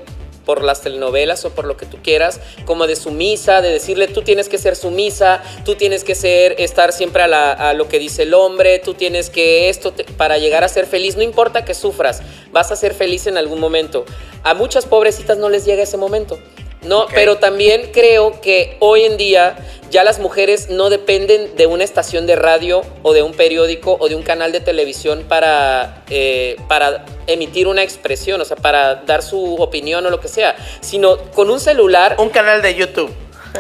[0.45, 4.23] por las telenovelas o por lo que tú quieras, como de sumisa, de decirle tú
[4.23, 7.99] tienes que ser sumisa, tú tienes que ser, estar siempre a, la- a lo que
[7.99, 11.75] dice el hombre, tú tienes que esto, para llegar a ser feliz, no importa que
[11.75, 14.07] sufras, vas a ser feliz en algún momento.
[14.43, 16.39] A muchas pobrecitas no les llega ese momento.
[16.83, 19.57] No, pero también creo que hoy en día
[19.91, 24.09] ya las mujeres no dependen de una estación de radio o de un periódico o
[24.09, 29.23] de un canal de televisión para, eh, para emitir una expresión, o sea, para dar
[29.23, 33.11] su opinión o lo que sea, sino con un celular, Un canal de YouTube.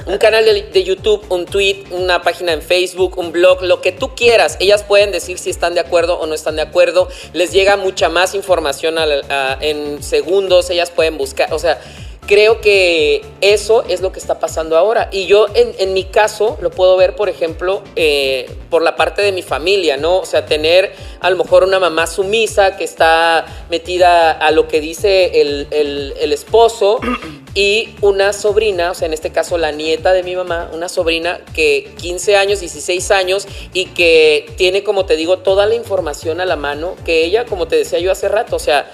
[0.07, 3.91] un canal de, de YouTube, un tweet, una página en Facebook, un blog, lo que
[3.91, 4.57] tú quieras.
[4.61, 7.09] Ellas pueden decir si están de acuerdo o no están de acuerdo.
[7.33, 10.69] Les llega mucha más información a- en segundos.
[10.71, 11.81] Ellas pueden buscar, o sea,
[12.29, 15.09] creo que eso es lo que está pasando ahora.
[15.11, 19.33] Y yo en, mi caso lo puedo ver, por ejemplo, eh, por la parte de
[19.33, 20.19] mi familia, ¿no?
[20.19, 24.81] O sea, tener a lo mejor una mamá sumisa que está metida a lo que
[24.81, 27.01] dice el- el esposo
[27.55, 31.41] y una sobrina, o sea, en este caso la nieta de mi mamá, una sobrina
[31.55, 36.45] que 15 años, 16 años y que tiene, como te digo, toda la información a
[36.45, 38.93] la mano, que ella, como te decía yo hace rato, o sea,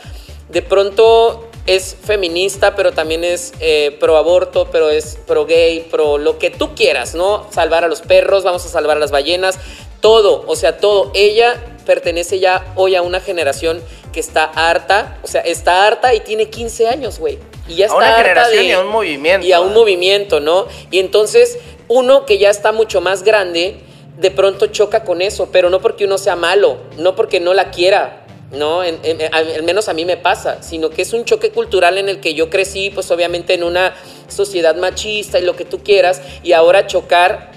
[0.48, 6.18] de pronto es feminista, pero también es eh, pro aborto, pero es pro gay, pro
[6.18, 7.46] lo que tú quieras, ¿no?
[7.50, 9.58] Salvar a los perros, vamos a salvar a las ballenas,
[10.00, 11.10] todo, o sea, todo.
[11.14, 16.20] Ella pertenece ya hoy a una generación que está harta, o sea, está harta y
[16.20, 17.38] tiene 15 años, güey.
[17.66, 19.46] Y ya A está una harta generación de- y a un movimiento.
[19.46, 20.66] Y a un movimiento, ¿no?
[20.90, 23.80] Y entonces, uno que ya está mucho más grande,
[24.18, 27.70] de pronto choca con eso, pero no porque uno sea malo, no porque no la
[27.70, 28.23] quiera,
[28.54, 28.82] ¿no?
[28.84, 29.00] En-
[29.32, 32.34] al menos a mí me pasa, sino que es un choque cultural en el que
[32.34, 33.94] yo crecí, pues obviamente en una
[34.28, 37.54] sociedad machista y lo que tú quieras, y ahora chocar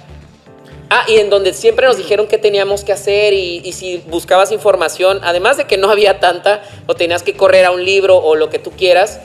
[0.90, 4.54] Ah, y en donde siempre nos dijeron qué teníamos que hacer y, y si buscabas
[4.54, 8.36] información, además de que no había tanta, o tenías que correr a un libro o
[8.36, 9.20] lo que tú quieras,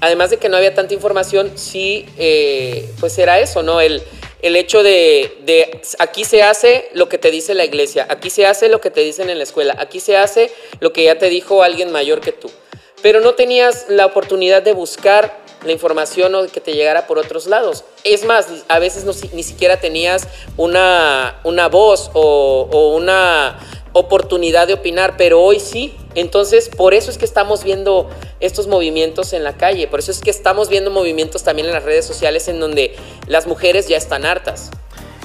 [0.00, 3.80] además de que no había tanta información, sí, eh, pues era eso, ¿no?
[3.80, 4.02] El,
[4.42, 8.46] el hecho de, de aquí se hace lo que te dice la iglesia, aquí se
[8.46, 11.28] hace lo que te dicen en la escuela, aquí se hace lo que ya te
[11.28, 12.50] dijo alguien mayor que tú.
[13.02, 17.46] Pero no tenías la oportunidad de buscar la información o que te llegara por otros
[17.46, 17.84] lados.
[18.04, 23.58] Es más, a veces ni siquiera tenías una, una voz o una
[23.92, 25.94] oportunidad de opinar, pero hoy sí.
[26.14, 28.08] Entonces, por eso es que estamos viendo
[28.40, 31.82] estos movimientos en la calle, por eso es que estamos viendo movimientos también en las
[31.84, 32.94] redes sociales en donde
[33.26, 34.70] las mujeres ya están hartas.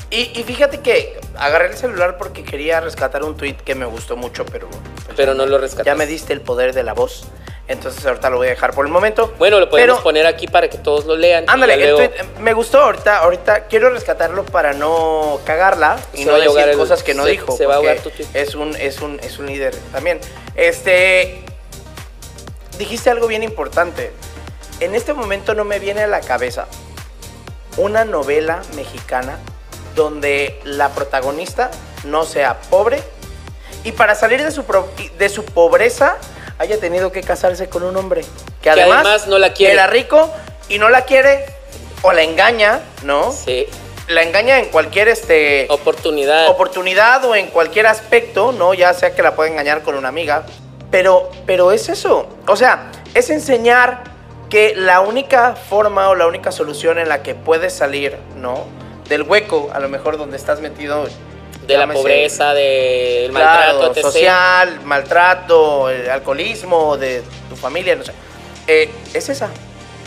[0.10, 4.16] Y, y fíjate que agarré el celular porque quería rescatar un tweet que me gustó
[4.16, 4.68] mucho, pero.
[4.70, 5.88] pues, Pero no lo rescatas.
[5.88, 7.24] Ya me diste el poder de la voz.
[7.68, 9.34] Entonces ahorita lo voy a dejar por el momento.
[9.40, 11.46] Bueno, lo podemos Pero- poner aquí para que todos lo lean.
[11.48, 16.36] Ándale, el tweet, me gustó ahorita, ahorita quiero rescatarlo para no cagarla y Se no
[16.38, 17.56] decir el- cosas que no se- dijo.
[17.58, 18.28] se va a ahogar tu tweet.
[18.36, 20.20] Es un, es un, es un líder también.
[20.56, 21.42] Este,
[22.78, 24.12] dijiste algo bien importante.
[24.80, 26.66] En este momento no me viene a la cabeza
[27.78, 29.38] una novela mexicana
[29.96, 31.72] donde la protagonista
[32.04, 33.02] no sea pobre
[33.84, 36.18] y para salir de su, pro- de su pobreza
[36.58, 38.24] haya tenido que casarse con un hombre
[38.62, 39.74] que además, además no la quiere.
[39.74, 40.32] era rico
[40.70, 41.46] y no la quiere
[42.02, 43.32] o la engaña, ¿no?
[43.32, 43.66] Sí,
[44.08, 46.48] La engaña en cualquier este oportunidad.
[46.50, 48.74] oportunidad o en cualquier aspecto, ¿no?
[48.74, 50.46] Ya sea que la pueda engañar con una amiga.
[50.94, 52.28] Pero, pero es eso.
[52.48, 54.04] O sea, es enseñar
[54.48, 58.66] que la única forma o la única solución en la que puedes salir, ¿no?
[59.10, 61.08] Del hueco, a lo mejor donde estás metido.
[61.66, 64.06] de la pobreza, del claro, maltrato, etc.
[64.06, 68.14] social, maltrato, el alcoholismo de tu familia, no sé.
[68.68, 69.50] Eh, es esa.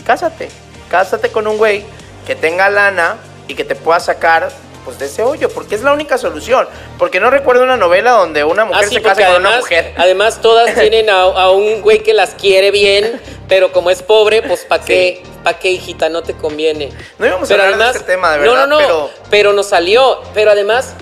[0.05, 0.47] Cásate.
[0.89, 1.83] Cásate con un güey
[2.25, 3.17] que tenga lana
[3.49, 4.47] y que te pueda sacar
[4.87, 6.65] pues de ese hoyo, porque es la única solución.
[6.97, 9.59] Porque no recuerdo una novela donde una mujer Ah, sí, se casa con una además,
[9.59, 9.93] mujer.
[9.97, 14.41] además todas tienen a, a un güey que las quiere bien, pero como es pobre,
[14.43, 15.21] pues ¿para qué?
[15.43, 16.07] ¿Para qué, hijita?
[16.07, 16.89] No te conviene.
[17.19, 19.67] No íbamos a hablar de este tema, de no, verdad, no, no, pero- pero nos
[19.67, 20.21] salió.
[20.33, 20.93] Pero además,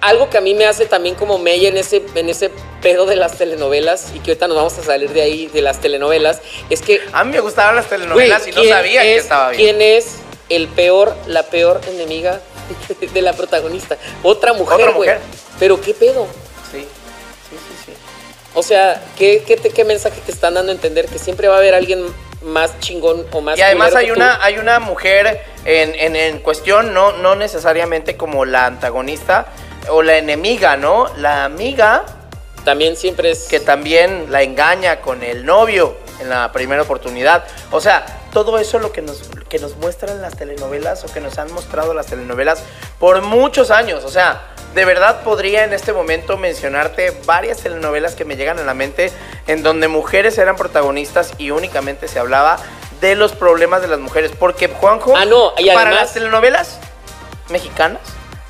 [0.00, 3.16] algo que a mí me hace también como mella en ese, en ese pedo de
[3.16, 6.80] las telenovelas, y que ahorita nos vamos a salir de ahí, de las telenovelas, es
[6.80, 9.62] que A mí me gustaban las telenovelas y no ¿quién sabía que es- estaba bien.
[9.62, 10.16] ¿Quién es
[10.48, 12.40] el peor, la peor enemiga
[13.14, 13.96] de la protagonista?
[14.22, 15.10] Otra mujer, güey.
[15.58, 16.26] Pero qué pedo.
[16.70, 17.92] Sí, sí, sí, sí.
[18.54, 21.06] O sea, ¿qué, qué, te- qué mensaje te están dando a entender?
[21.06, 22.04] Que siempre va a haber alguien
[22.42, 24.14] más chingón o más Y además hay tú.
[24.14, 29.46] una, hay una mujer en, en- en cuestión, no, no necesariamente como la antagonista
[29.90, 31.06] o la enemiga, ¿no?
[31.18, 32.04] La amiga
[32.64, 33.44] También siempre es...
[33.48, 37.44] que también la engaña con el novio en la primera oportunidad.
[37.70, 41.20] O sea, todo eso es lo que nos, que nos muestran las telenovelas o que
[41.20, 42.62] nos han mostrado las telenovelas
[42.98, 44.04] por muchos años.
[44.04, 44.42] O sea,
[44.74, 49.10] de verdad podría en este momento mencionarte varias telenovelas que me llegan a la mente
[49.46, 52.58] en donde mujeres eran protagonistas y únicamente se hablaba
[53.00, 54.30] de los problemas de las mujeres.
[54.38, 56.78] Porque, Juanjo, Ah, no, y para las telenovelas
[57.48, 58.00] mexicanas,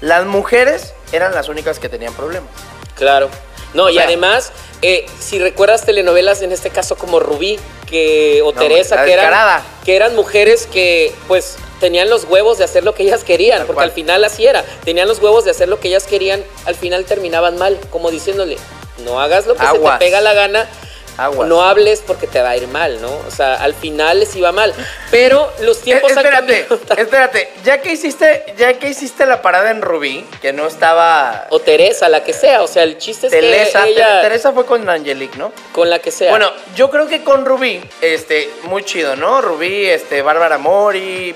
[0.01, 2.51] las mujeres eran las únicas que tenían problemas.
[2.97, 3.29] Claro.
[3.75, 4.53] No, y sea- además,
[4.83, 9.63] eh, si recuerdas telenovelas, en este caso como Rubí que, o No, Teresa, que eran,
[9.85, 13.67] que eran mujeres que pues tenían los huevos de hacer lo que ellas querían, Tal
[13.67, 13.89] porque cual.
[13.89, 17.05] al final así era, tenían los huevos de hacer lo que ellas querían, al final
[17.05, 18.57] terminaban mal, como diciéndole,
[19.05, 20.69] no hagas lo que se te pega la gana,
[21.17, 21.49] Aguas.
[21.49, 23.11] no hables porque te va a ir mal, ¿no?
[23.27, 24.75] O sea, al final les iba mal.
[25.11, 27.03] Pero los Eh, tiempos han espérate, cambiado.
[27.03, 27.49] espérate.
[27.65, 32.09] Ya que hiciste, ya que hiciste la parada en Rubí, que no estaba O Teresa,
[32.09, 32.63] la que sea.
[32.63, 35.53] O sea, el chiste es Teresa, que ella, Te- Teresa fue con Angelique, ¿no?
[35.73, 36.31] con la que sea.
[36.31, 39.41] Bueno, yo creo que con Rubí, este, muy chido, ¿no?
[39.41, 41.35] Rubí, este, Bárbara Mori.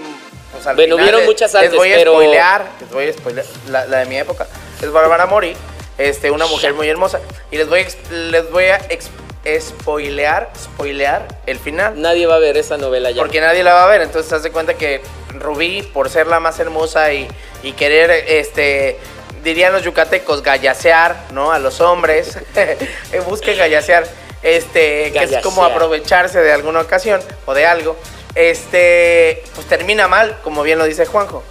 [0.52, 3.08] Pues al Bueno, final hubieron les- muchas Les antes, voy a pero- spoilear, les voy
[3.08, 4.46] a spoilear, la, la de mi época.
[4.80, 5.56] Es Bárbara Mori,
[5.98, 7.20] este, una mujer muy hermosa.
[7.50, 9.10] Y les voy a, les voy a ex-
[9.60, 12.00] spoilear, spoilear el final.
[12.00, 13.20] nadie va a ver esa novela ya.
[13.22, 15.02] Porque nadie la va a ver, entonces haz de cuenta que
[15.38, 17.28] Rubí, por ser la más hermosa y,
[17.62, 18.98] y querer, este,
[19.42, 21.52] dirían los yucatecos, gallasear, ¿no?
[21.52, 22.38] A los hombres,
[23.26, 24.04] busquen gallasear,
[24.42, 27.96] este, que es como aprovecharse de alguna ocasión o de algo,
[28.34, 31.42] este, pues termina mal, como bien lo dice Juanjo.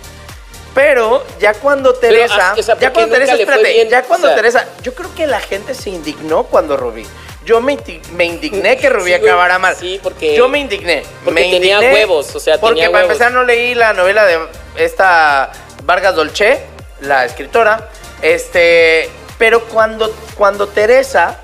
[0.74, 3.90] Pero ya cuando Pero, Teresa, ah, o sea, ya ¿por qué cuando Teresa, espérate, bien?
[3.90, 7.06] ya cuando O sea- Teresa, yo creo que la gente se indignó cuando Rubí.
[7.46, 7.78] Yo me,
[8.14, 9.76] me indigné que Rubí Sí, acabara mal.
[9.76, 11.04] sí, porque- Yo me indigné.
[11.24, 13.14] porque me tenía indigné huevos, o sea, Porque tenía para huevos.
[13.16, 14.40] empezar no leí la novela de
[14.78, 15.52] esta
[15.84, 16.62] Vargas Dolce,
[17.02, 17.90] la escritora.
[18.22, 21.38] Este, pero cuando, cuando Teresa,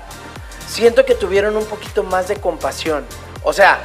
[0.66, 3.04] siento que tuvieron un poquito más de compasión.
[3.42, 3.80] O sea,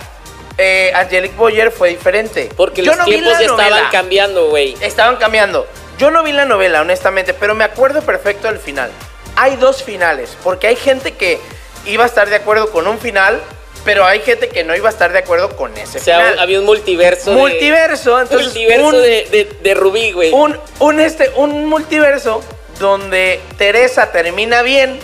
[0.57, 2.49] eh, Angelique Boyer fue diferente.
[2.55, 3.89] Porque Yo los no vi tiempos la ya estaban novela.
[3.91, 4.77] cambiando, güey.
[4.79, 5.67] Estaban cambiando.
[5.97, 8.89] Yo no vi la novela, honestamente, pero me acuerdo perfecto del final.
[9.35, 11.39] Hay dos finales, porque hay gente que
[11.85, 13.41] iba a estar de acuerdo con un final,
[13.83, 16.39] pero hay gente que no iba a estar de acuerdo con ese O sea, final.
[16.39, 17.31] había un multiverso.
[17.31, 20.31] de- multiverso, entonces multiverso un, de, de, de Rubí, güey.
[20.33, 22.43] un, un, este, un multiverso
[22.79, 24.99] donde Teresa termina bien,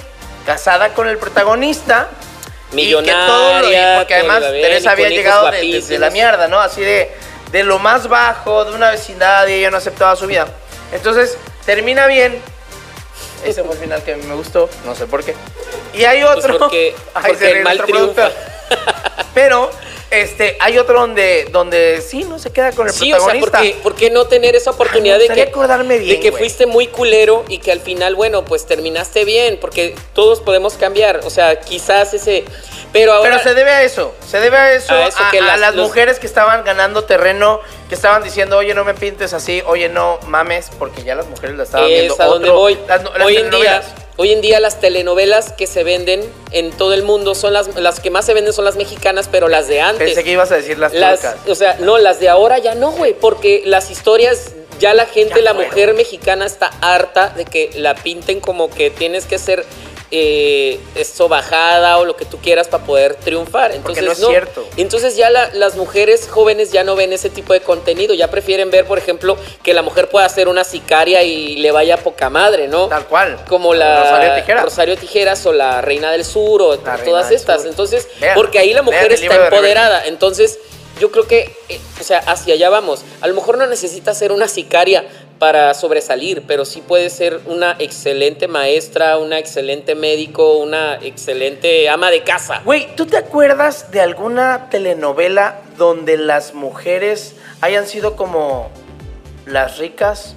[0.46, 2.10] casada con el protagonista.
[2.74, 6.10] y que todo lo- Millonaria, porque además bien, Teresa había llegado de, de- de la
[6.10, 6.60] mierda, ¿no?
[6.60, 7.12] Así de,
[7.52, 10.48] de lo más bajo, de una vecindad y ella no aceptaba su vida.
[10.92, 12.42] Entonces, termina bien.
[13.44, 15.36] Ese fue el final que me gustó, no sé por qué.
[15.94, 16.60] Y hay Pues otro.
[16.60, 18.30] porque, Ay, porque ríe el mal triunfa.
[19.34, 19.70] Pero,
[20.12, 23.82] este, hay otro donde, donde sí, no se queda con el Sí, o sea, protagonista.
[23.82, 26.44] ¿por qué, no tener esa oportunidad Ay, de que, acordarme bien, de que güey.
[26.44, 29.58] fuiste muy culero y que al final, bueno, pues terminaste bien?
[29.60, 31.22] Porque todos podemos cambiar.
[31.24, 32.44] O sea, quizás ese.
[32.94, 33.32] Pero ahora.
[33.38, 35.60] Pero se debe a eso, se debe a eso, A eso a, que a las-
[35.60, 39.64] las los- mujeres que estaban ganando terreno, que estaban diciendo, oye, no me pintes así,
[39.66, 42.16] oye, no mames, porque ya las mujeres la estaban viendo.
[42.20, 42.78] a donde otro- voy.
[42.88, 43.82] Las, las hoy en día.
[44.22, 48.00] Hoy en día las telenovelas que se venden en todo el mundo son las las
[48.00, 50.06] que más se venden son las mexicanas, pero las de antes.
[50.06, 51.38] Pensé que ibas a decir las, Las, turcas.
[51.48, 55.38] o sea, no, las de ahora ya no, güey, porque las historias, ya la gente,
[55.38, 55.72] Ya la fueron.
[55.72, 59.66] mujer mexicana está harta de que la pinten como que tienes que ser
[60.12, 63.72] eh, esto bajada o lo que tú quieras para poder triunfar.
[63.72, 64.66] Entonces, no es cierto.
[64.78, 68.70] Entonces ya la- las mujeres jóvenes ya no ven ese tipo de contenido, ya prefieren
[68.72, 72.68] ver, por ejemplo, que la mujer pueda ser una sicaria y le vaya poca madre,
[72.68, 72.88] ¿no?
[72.88, 73.40] Tal cual.
[73.48, 74.64] Como la Rosario Tijeras.
[74.66, 77.66] Rosario Tijeras o la Reina del Sur o La todas estas.
[77.66, 80.06] Entonces, Vean, porque ahí la mujer está empoderada.
[80.08, 80.60] Entonces,
[81.00, 83.04] yo creo que, eh, o sea, hacia allá vamos.
[83.22, 85.06] A lo mejor no necesita ser una sicaria
[85.42, 92.12] para sobresalir, pero sí puede ser una excelente maestra, una excelente médico, una excelente ama
[92.12, 92.62] de casa.
[92.64, 98.70] Güey, ¿tú te acuerdas de alguna telenovela donde las mujeres hayan sido como
[99.48, 100.36] las ricas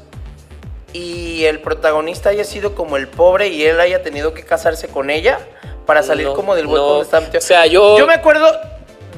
[0.95, 5.11] y el protagonista haya sido como el pobre y él haya tenido que casarse con
[5.11, 5.38] ella
[5.85, 6.88] para salir No, como del hueco no.
[6.88, 7.40] donde está metido?
[7.40, 8.51] O sea, yo- Yo me acuerdo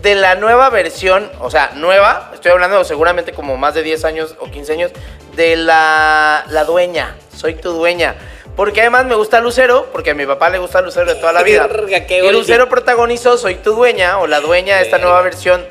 [0.02, 4.36] de la nueva versión, o sea, nueva, estoy hablando seguramente como más de 10 años
[4.40, 4.92] o 15 años,
[5.36, 8.16] de la, la dueña, soy tu dueña.
[8.56, 11.42] Porque además me gusta Lucero, porque a mi papá le gusta Lucero de toda la
[11.42, 11.66] vida.
[11.68, 12.32] Verga, qué y.
[12.32, 15.64] Lucero protagonizó Soy tu dueña o la dueña de esta nueva versión,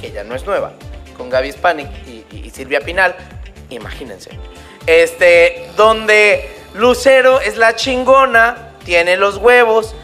[0.00, 0.72] que ya no es nueva,
[1.16, 3.14] con Gaby Spanik y, y- y Silvia Pinal.
[3.70, 4.30] Imagínense.
[4.86, 9.94] Este, donde Lucero es la chingona, tiene los huevos,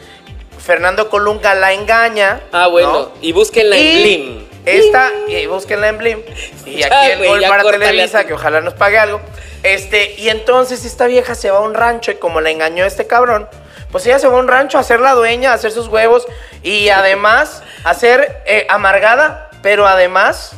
[0.65, 2.41] Fernando Colunga la engaña.
[2.53, 2.93] Ah, bueno.
[2.93, 3.13] ¿no?
[3.21, 4.48] Y busquen la en Y Blim.
[4.77, 6.23] Esta, y búsquenla en Blim.
[6.67, 9.21] Y Ya, aquí el güey, gol ya para córtale Televisa, que ojalá nos pague algo.
[9.63, 13.07] Este, y entonces esta vieja se va a un rancho y como la engañó este
[13.07, 13.49] cabrón,
[13.91, 16.27] pues ella se va a un rancho a ser la dueña, a hacer sus huevos
[16.63, 20.53] y además a ser eh, amargada, pero además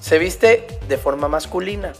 [0.00, 1.92] se viste de forma masculina.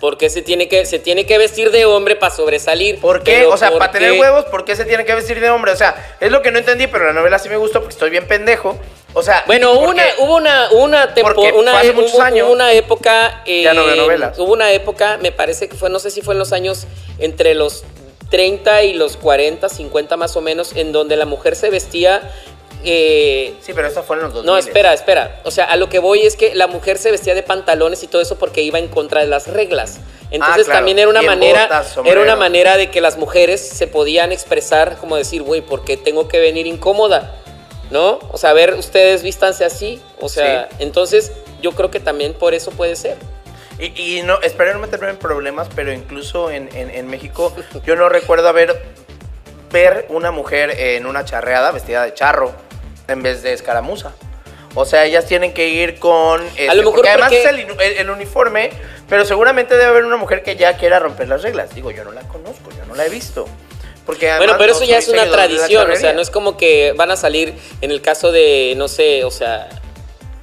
[0.00, 2.98] Porque se tiene que, se tiene que vestir de hombre para sobresalir.
[2.98, 3.38] ¿Por qué?
[3.38, 5.70] Pero o sea, ¿por para tener huevos, ¿por qué se tiene que vestir de hombre?
[5.70, 8.10] O sea, es lo que no entendí, pero la novela sí me gustó porque estoy
[8.10, 8.76] bien pendejo.
[9.14, 12.14] O sea, Bueno, hubo porque- una, hubo una, una tempo- porque una, hace hubo- muchos
[12.14, 12.48] hubo años.
[12.50, 13.42] una época.
[13.44, 14.38] eh, Ya no veo novelas.
[14.38, 16.86] Hubo una época, me parece que fue, no sé si fue en los años
[17.18, 17.84] entre los
[18.30, 22.22] 30 y los 40, 50 más o menos, en donde la mujer se vestía.
[22.84, 24.46] eh, Sí, pero esa fue en los 2000.
[24.50, 25.40] no, espera, espera.
[25.44, 28.08] O sea, a lo que voy es que la mujer se vestía de pantalones y
[28.08, 30.00] todo eso porque iba en contra de las reglas.
[30.32, 30.78] Entonces Ah, claro.
[30.78, 34.96] también era una manera, botas, era una manera de que las mujeres se podían expresar
[34.96, 37.36] como decir, güey, ¿por qué tengo que venir incómoda?
[37.92, 38.18] ¿No?
[38.32, 40.02] O sea, a ver, ustedes vístanse así.
[40.20, 43.16] O sea, entonces yo creo que también por eso puede ser.
[43.78, 47.94] Y, y no, espero no meterme en problemas, pero incluso en, en- en México yo
[47.96, 48.82] no recuerdo haber
[49.70, 52.52] ver una mujer en una charreada vestida de charro
[53.08, 54.12] en vez de escaramuza.
[54.74, 56.42] O sea, ellas tienen que ir con...
[56.46, 57.46] este, A lo mejor porque además porque- es
[57.90, 58.70] el- el uniforme,
[59.08, 61.74] pero seguramente debe haber una mujer que ya quiera romper las reglas.
[61.74, 63.46] Digo, yo no la conozco, yo no la he visto.
[64.06, 67.10] Porque Bueno, pero eso ya es una tradición, o sea, no es como que van
[67.10, 69.68] a salir en el caso de, no sé, o sea,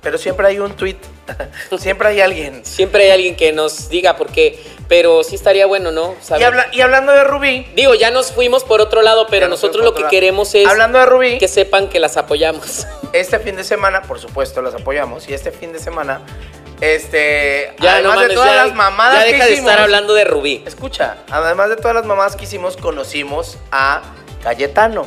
[0.02, 0.96] Pero siempre hay un tweet,
[1.78, 2.64] siempre hay alguien.
[2.66, 6.16] siempre hay alguien que nos diga por qué, pero sí estaría bueno, ¿no?
[6.40, 9.84] Y, habla- y hablando de Rubí, Digo, ya nos fuimos por otro lado, pero nosotros
[9.84, 10.10] lo que lado.
[10.12, 12.88] queremos es hablando de Rubí, que sepan que las apoyamos.
[13.14, 15.28] este fin de semana, por supuesto, las apoyamos.
[15.30, 16.22] Y este fin de semana,
[16.82, 17.74] este.
[17.80, 20.14] ya además no de todas ya, las mamadas ya que deja de hicimos, estar hablando
[20.14, 20.64] de Rubí.
[20.66, 24.02] Escucha, además de todas las mamadas que hicimos, conocimos a
[24.44, 25.06] Cayetano.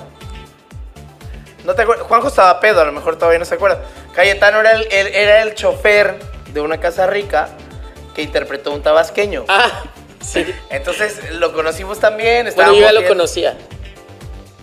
[1.64, 2.06] ¿No te acuerdas?
[2.06, 3.82] Juanjo estaba pedo, a lo mejor todavía no se acuerda.
[4.14, 6.18] Cayetano era el, el- era el chofer
[6.52, 7.48] de una casa rica
[8.14, 9.44] que interpretó un tabasqueño.
[9.48, 9.84] Ah,
[10.20, 10.44] sí.
[10.70, 12.50] Entonces lo conocimos también.
[12.56, 13.56] Bueno, yo ya lo bien- conocía.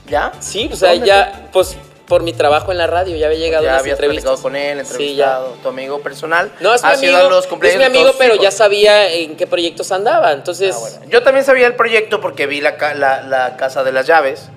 [0.08, 0.32] ¿Ya?
[0.40, 1.78] Sí, o sea, ¿Dónde ya, pues
[2.10, 4.40] por mi trabajo en la radio, ya había llegado Ya las habías entrevistas.
[4.42, 5.38] con él, Sí, ya.
[5.38, 6.52] entrevistado, tu amigo personal.
[6.60, 7.52] No, es mi amigo, los es
[7.92, 8.44] mi pero hijos.
[8.44, 10.76] ya sabía en qué proyectos andaba, entonces...
[10.76, 10.98] Ah, bueno.
[11.08, 14.50] Yo también sabía el proyecto porque vi la, la, la casa de las llaves.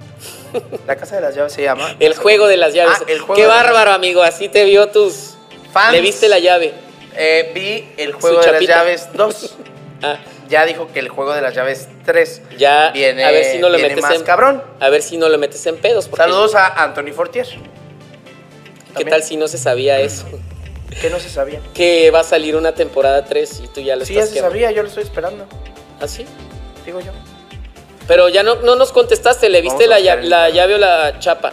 [0.86, 1.96] La casa de las llaves se llama.
[1.98, 2.98] El juego de las llaves.
[3.00, 4.22] Ah, el juego Qué bárbaro, amigo.
[4.22, 5.34] Así te vio tus.
[5.72, 5.92] Fans.
[5.92, 6.74] Le viste la llave.
[7.16, 9.54] Eh, vi el juego Su de las llaves 2.
[10.04, 10.18] Ah,
[10.52, 12.90] Ya dijo que el juego de las llaves 3 ya.
[12.90, 14.22] viene, a ver si no lo viene metes más en.
[14.22, 14.62] cabrón.
[14.80, 16.10] A ver si no lo metes en pedos.
[16.14, 17.46] Saludos a Anthony Fortier.
[18.96, 20.26] ¿Qué tal si no se sabía eso?
[21.00, 21.60] Que no se sabía.
[21.72, 24.34] Que va a salir una temporada 3 y tú ya lo Sí, ya estás se
[24.36, 24.52] quemando.
[24.54, 25.46] sabía, yo lo estoy esperando.
[26.00, 26.26] ¿Ah, sí?
[26.84, 27.12] Digo yo.
[28.06, 29.48] Pero ya no, no nos contestaste.
[29.48, 31.52] ¿Le viste la, buscar lla- el la llave o la chapa?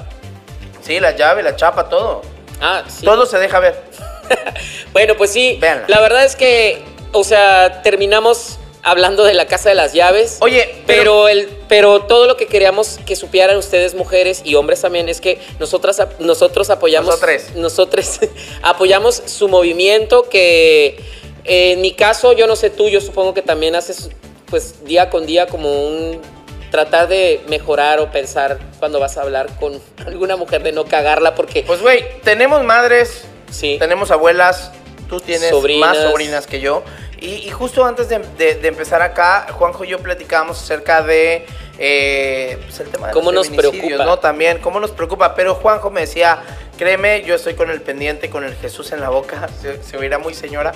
[0.82, 2.22] Sí, la llave, la chapa, todo.
[2.60, 3.06] Ah, sí.
[3.06, 3.82] Todo se deja ver.
[4.92, 5.58] Bueno, pues sí.
[5.62, 5.86] Véanla.
[5.88, 6.84] La verdad es que,
[7.14, 10.38] o sea, terminamos hablando de la casa de las llaves.
[10.42, 14.82] Oye, pero, pero- el, pero todo lo que queríamos que supieran ustedes, mujeres y hombres
[14.82, 17.10] también, es que nosotras, nosotros apoyamos.
[17.16, 17.56] Nosotres.
[17.56, 18.20] Nosotros
[18.62, 20.30] apoyamos su movimiento.
[20.30, 21.00] Que
[21.46, 24.10] eh, en mi caso, yo no sé tú, yo supongo que también haces,
[24.48, 26.22] pues, día con día como un
[26.72, 31.34] tratar de mejorar o pensar cuando vas a hablar con alguna mujer de no cagarla
[31.36, 34.72] porque Pues, güey, tenemos madres, sí tenemos abuelas,
[35.10, 35.98] tú tienes Sobrinas.
[35.98, 36.84] más sobrinas que yo.
[37.22, 41.46] Y, y justo antes de, de- de empezar acá, Juanjo y yo platicábamos acerca de
[41.78, 44.06] eh, pues, el tema de ¿Cómo los nos preocupa?
[44.06, 44.20] ¿no?
[44.20, 45.36] También, cómo nos preocupa.
[45.36, 46.42] Pero Juanjo me decía,
[46.78, 49.48] créeme, yo estoy con el pendiente, con el Jesús en la boca.
[49.62, 50.74] Se, se oirá muy señora.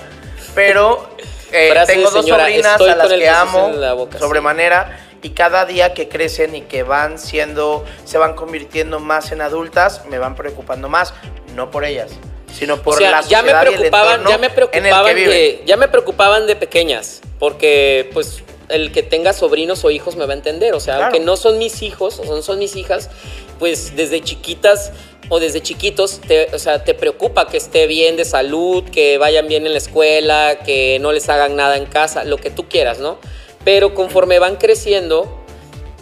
[0.54, 1.08] Pero
[1.52, 4.24] eh, tengo dos señora, sobrinas a las que Jesús amo boca, sí.
[4.24, 5.00] sobremanera.
[5.22, 10.04] Y cada día que crecen y que van siendo, se van convirtiendo más en adultas,
[10.10, 11.14] me van preocupando más.
[11.54, 12.10] No por ellas,
[12.56, 15.26] sino por o sea, la ya me sociedad y el preocupaban, ya me preocupaban que
[15.28, 20.24] de, ya me preocupaban de pequeñas, porque pues el que tenga sobrinos o hijos me
[20.26, 21.04] va a entender, o sea, Claro.
[21.12, 23.10] aunque no son mis hijos o son, son mis hijas,
[23.58, 24.92] pues desde chiquitas
[25.28, 29.48] o desde chiquitos, te, o sea, te preocupa que esté bien de salud, que vayan
[29.48, 32.98] bien en la escuela, que no les hagan nada en casa, lo que tú quieras,
[32.98, 33.18] ¿no?
[33.64, 35.40] Pero conforme van creciendo,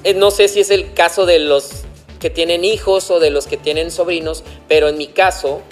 [0.04, 1.82] eh, no sé si es el caso de los
[2.18, 5.62] que tienen hijos o de los que tienen sobrinos, pero en mi caso,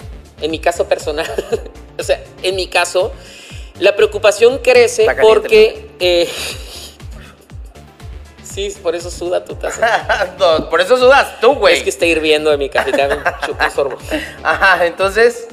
[0.41, 1.25] en mi caso personal,
[1.99, 3.11] o sea, en mi caso,
[3.79, 5.89] la preocupación crece caliente, porque...
[5.99, 6.29] eh,
[8.43, 10.35] sí, por eso suda tu taza.
[10.39, 11.77] No, por eso sudas tú, güey.
[11.77, 13.97] Es que está hirviendo de mi café, dame un chup- un sorbo.
[14.43, 15.47] Ajá, entonces,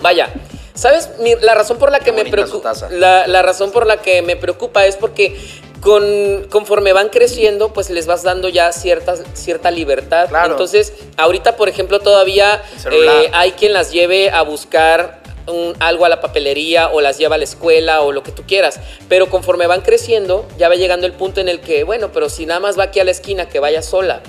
[0.00, 0.28] Vaya,
[0.74, 1.10] ¿sabes?
[1.40, 2.72] La razón por la que me preocupa.
[2.90, 5.36] la razón por la que me preocupa es porque
[5.80, 10.28] con, conforme van creciendo, pues les vas dando ya cierta, cierta libertad.
[10.28, 10.52] Claro.
[10.52, 12.62] Entonces, ahorita, por ejemplo, todavía
[12.96, 17.36] eh, hay quien las lleve a buscar un- algo a la papelería o las lleva
[17.36, 18.80] a la escuela o lo que tú quieras.
[19.08, 22.46] Pero conforme van creciendo, ya va llegando el punto en el que, bueno, pero si
[22.46, 24.22] nada más va aquí a la esquina, que vaya sola.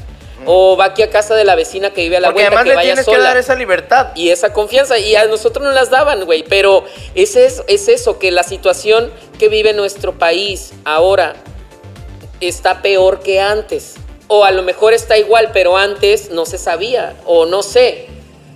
[0.45, 2.63] O va aquí a casa de la vecina que vive a la porque vuelta, además
[2.63, 4.08] que le vaya tienes sola que dar esa libertad.
[4.15, 4.97] y esa confianza.
[5.00, 6.43] Y a nosotros nos las daban, güey.
[6.43, 11.36] Pero ese es, es eso, que la situación que vive nuestro país ahora
[12.39, 13.95] está peor que antes.
[14.28, 17.15] O a lo mejor está igual, pero antes no se sabía.
[17.26, 18.08] O no sé.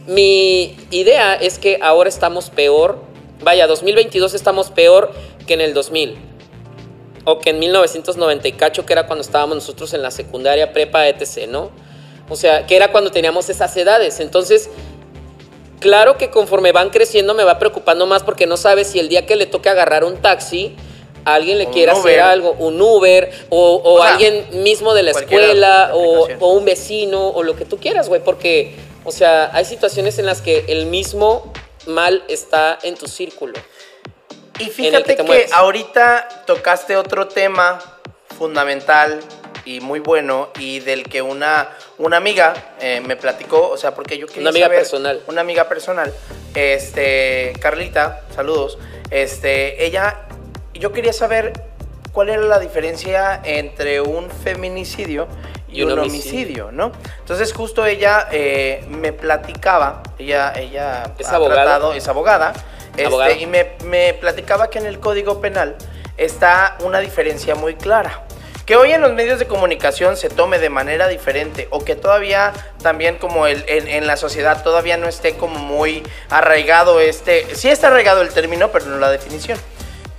[0.07, 2.99] Mi idea es que ahora estamos peor.
[3.41, 5.11] Vaya, 2022 estamos peor
[5.47, 6.30] que en el 2000.
[7.25, 11.07] O que en 1990 y cacho, que era cuando estábamos nosotros en la secundaria, prepa,
[11.07, 11.71] etc., ¿no?
[12.29, 14.19] O sea, que era cuando teníamos esas edades.
[14.19, 14.69] Entonces,
[15.79, 19.25] claro que conforme van creciendo me va preocupando más porque no sabes si el día
[19.25, 20.75] que le toque agarrar un taxi,
[21.25, 25.03] alguien le Un quiere hacer algo, un Uber, o, o O sea, alguien mismo de
[25.03, 29.49] la escuela, o, o un vecino, o lo que tú quieras, güey, porque O sea,
[29.53, 31.51] hay situaciones en las que el mismo
[31.87, 33.53] mal está en tu círculo.
[34.61, 37.79] Y fíjate que ahorita tocaste otro tema
[38.37, 39.19] fundamental
[39.65, 44.17] y muy bueno y del que una, una amiga eh, me platicó, o sea, porque
[44.17, 45.21] yo quería Una amiga saber- personal.
[45.27, 46.13] Una amiga personal,
[46.55, 48.77] este, Carlita, saludos,
[49.09, 50.21] este, ella,
[50.73, 51.53] yo quería saber
[52.11, 55.27] cuál era la diferencia entre un feminicidio
[55.67, 56.65] y, Y un un homicidio.
[56.67, 56.91] homicidio, ¿no?
[57.19, 61.63] Entonces justo ella eh, me platicaba, ella, ella ¿Es ha abogada?
[61.63, 62.53] tratado- es abogada,
[62.97, 65.75] este, y me, me platicaba que en el Código Penal
[66.17, 68.25] está una diferencia muy clara.
[68.65, 72.53] Que hoy en los medios de comunicación se tome de manera diferente o que todavía
[72.81, 77.55] también como el, en, en la sociedad todavía no esté como muy arraigado este...
[77.55, 79.57] Sí está arraigado el término, pero no la definición.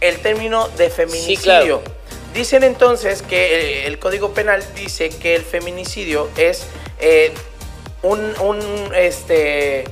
[0.00, 1.82] El término de feminicidio.
[1.82, 1.82] claro.
[2.34, 6.66] Dicen entonces que eh, el Código Penal dice que el feminicidio es
[6.98, 7.32] eh,
[8.02, 8.58] un, un,
[8.94, 9.84] este,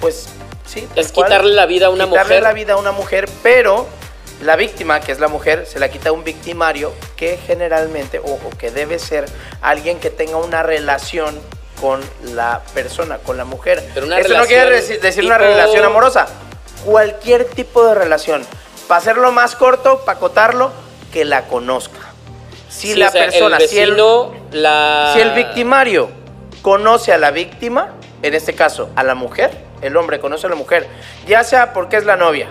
[0.00, 0.28] pues,
[0.68, 0.86] sí.
[0.94, 2.42] Es quitarle la vida a una quitarle mujer.
[2.42, 3.86] la vida a una mujer, pero
[4.42, 8.32] la víctima, que es la mujer, se la quita a un victimario que generalmente, o,
[8.34, 9.24] o que debe ser
[9.62, 11.38] alguien que tenga una relación
[11.80, 12.00] con
[12.34, 13.84] la persona, con la mujer.
[13.94, 16.26] Pero una Esto no quiere decir, decir una relación amorosa,
[16.84, 18.44] cualquier tipo de relación.
[18.86, 20.70] Para hacerlo más corto, para acotarlo,
[21.12, 21.98] que la conozca.
[22.68, 25.10] Si Sí, la o sea, persona, el si el- vecino, la...
[25.14, 26.10] si el victimario
[26.62, 27.92] conoce a la víctima,
[28.22, 29.50] en este caso a la mujer,
[29.82, 30.86] el hombre conoce a la mujer,
[31.26, 32.48] ya sea porque es la novia,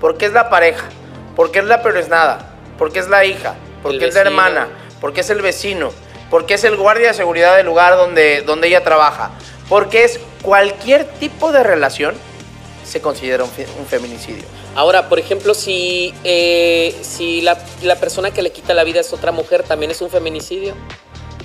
[0.00, 0.86] porque es la pareja,
[1.34, 4.68] porque es la nada, porque es la hija, porque es la hermana,
[5.00, 5.92] porque es el vecino,
[6.30, 9.30] porque es el guardia de seguridad del lugar donde, donde ella trabaja,
[9.68, 12.14] porque es cualquier tipo de relación,
[12.84, 14.44] se considera un, fe- un feminicidio.
[14.76, 19.12] Ahora, por ejemplo, si, eh, si la, la persona que le quita la vida es
[19.12, 20.74] otra mujer, ¿también es un feminicidio?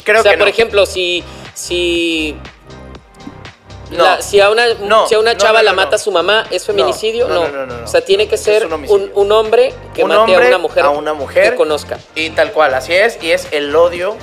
[0.03, 2.36] Creo o sea, que por ejemplo, si, si,
[3.92, 4.04] No.
[4.06, 5.98] la- si a una, No, si a una chava no, la mata no.
[5.98, 7.28] su mamá, ¿es feminicidio?
[7.28, 7.84] no, no, no.
[7.84, 10.89] O sea, tiene que ser un hombre que Un mate hombre a una mujer, a
[10.89, 12.00] una mujer que conozca.
[12.16, 14.16] Y tal cual, así es, y es el odio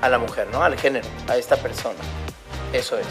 [0.00, 0.62] a la mujer, ¿no?
[0.62, 1.98] Al género, a esta persona.
[2.72, 3.06] Eso es.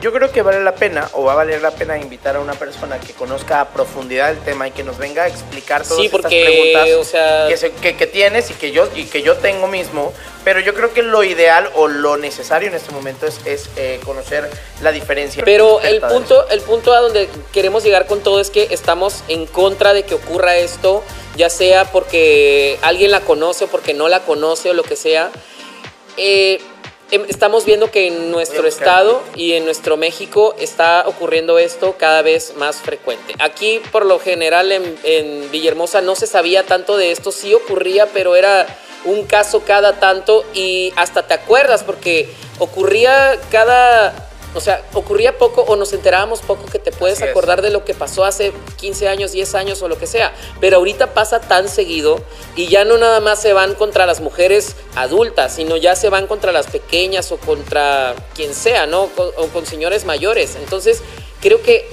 [0.00, 2.52] Yo creo que vale la pena, o va a valer la pena invitar a una
[2.54, 6.06] persona que conozca a profundidad el tema y que nos venga a explicar todas Sí,
[6.06, 9.36] estas preguntas o sea- que, se- que- que tienes y que, yo, y que yo
[9.36, 10.12] tengo mismo.
[10.44, 14.00] Pero yo creo que lo ideal o lo necesario en este momento es, es, eh,
[14.04, 14.48] conocer
[14.82, 15.42] la diferencia.
[15.44, 19.46] Pero el punto, el punto a donde queremos llegar con todo es que estamos en
[19.46, 21.02] contra de que ocurra esto,
[21.36, 25.30] ya sea porque alguien la conoce o porque no la conoce o lo que sea.
[26.16, 26.60] Eh,
[27.10, 32.54] estamos viendo que en nuestro estado y en nuestro México está ocurriendo esto cada vez
[32.56, 33.34] más frecuente.
[33.38, 38.06] Aquí, por lo general, en, en Villahermosa no se sabía tanto de esto, sí ocurría,
[38.06, 38.66] pero era
[39.04, 42.28] un caso cada tanto y hasta te acuerdas porque
[42.58, 44.27] ocurría cada...
[44.54, 47.30] O sea, ocurría poco o nos enterábamos poco que te puedes Así es.
[47.30, 50.32] acordar de lo que pasó hace 15 años, 10 años o lo que sea.
[50.60, 52.18] Pero ahorita pasa tan seguido
[52.56, 56.26] y ya no nada más se van contra las mujeres adultas, sino ya se van
[56.26, 59.10] contra las pequeñas o contra quien sea, ¿no?
[59.16, 60.56] O con señores mayores.
[60.56, 61.02] Entonces,
[61.42, 61.88] creo que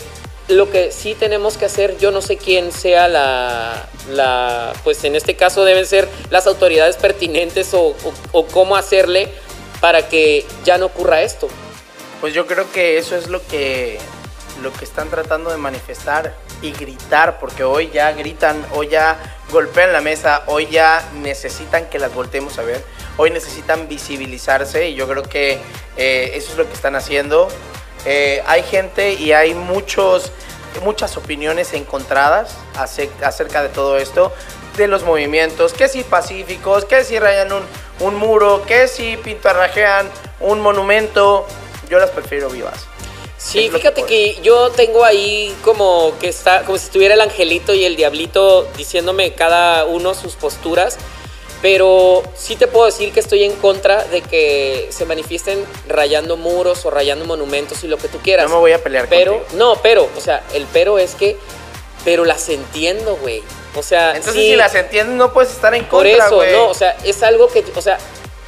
[0.47, 5.15] lo que sí tenemos que hacer, yo no sé quién sea la, la pues en
[5.15, 7.95] este caso deben ser las autoridades pertinentes o, o-
[8.31, 9.27] o cómo hacerle
[9.81, 11.47] para que ya no ocurra esto.
[12.21, 13.99] Pues yo creo que eso es lo que,
[14.61, 19.17] lo que están tratando de manifestar y gritar, porque hoy ya gritan, hoy ya
[19.51, 22.83] golpean la mesa, hoy ya necesitan que las volteemos a ver,
[23.17, 25.59] hoy necesitan visibilizarse y yo creo que
[25.97, 27.47] eh, eso es lo que están haciendo.
[28.05, 30.31] Eh, hay gente y hay muchos,
[30.83, 34.31] muchas opiniones encontradas ace- acerca de todo esto,
[34.77, 37.63] de los movimientos, que si pacíficos, que si rayan un,
[37.99, 40.09] un muro, que si pintarrajean
[40.39, 41.47] un monumento,
[41.89, 42.85] yo las prefiero vivas.
[43.37, 47.73] Sí, fíjate que que yo tengo ahí como que está, como si estuviera el angelito
[47.73, 50.97] y el diablito diciéndome cada uno sus posturas.
[51.61, 56.85] Pero sí te puedo decir que estoy en contra de que se manifiesten rayando muros
[56.85, 58.47] o rayando monumentos y lo que tú quieras.
[58.49, 59.57] No me voy a pelear Pero, contigo.
[59.57, 61.37] no, pero, o sea, el pero es que,
[62.03, 63.41] pero las entiendo, güey.
[63.75, 66.51] O sea, Entonces sí, si las entiendes no puedes estar en por contra, eso, güey.
[66.51, 67.97] no, o sea, es algo que, o sea,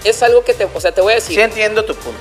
[0.03, 1.35] es algo que te, o sea, te voy a decir.
[1.35, 2.19] sí entiendo tu punto.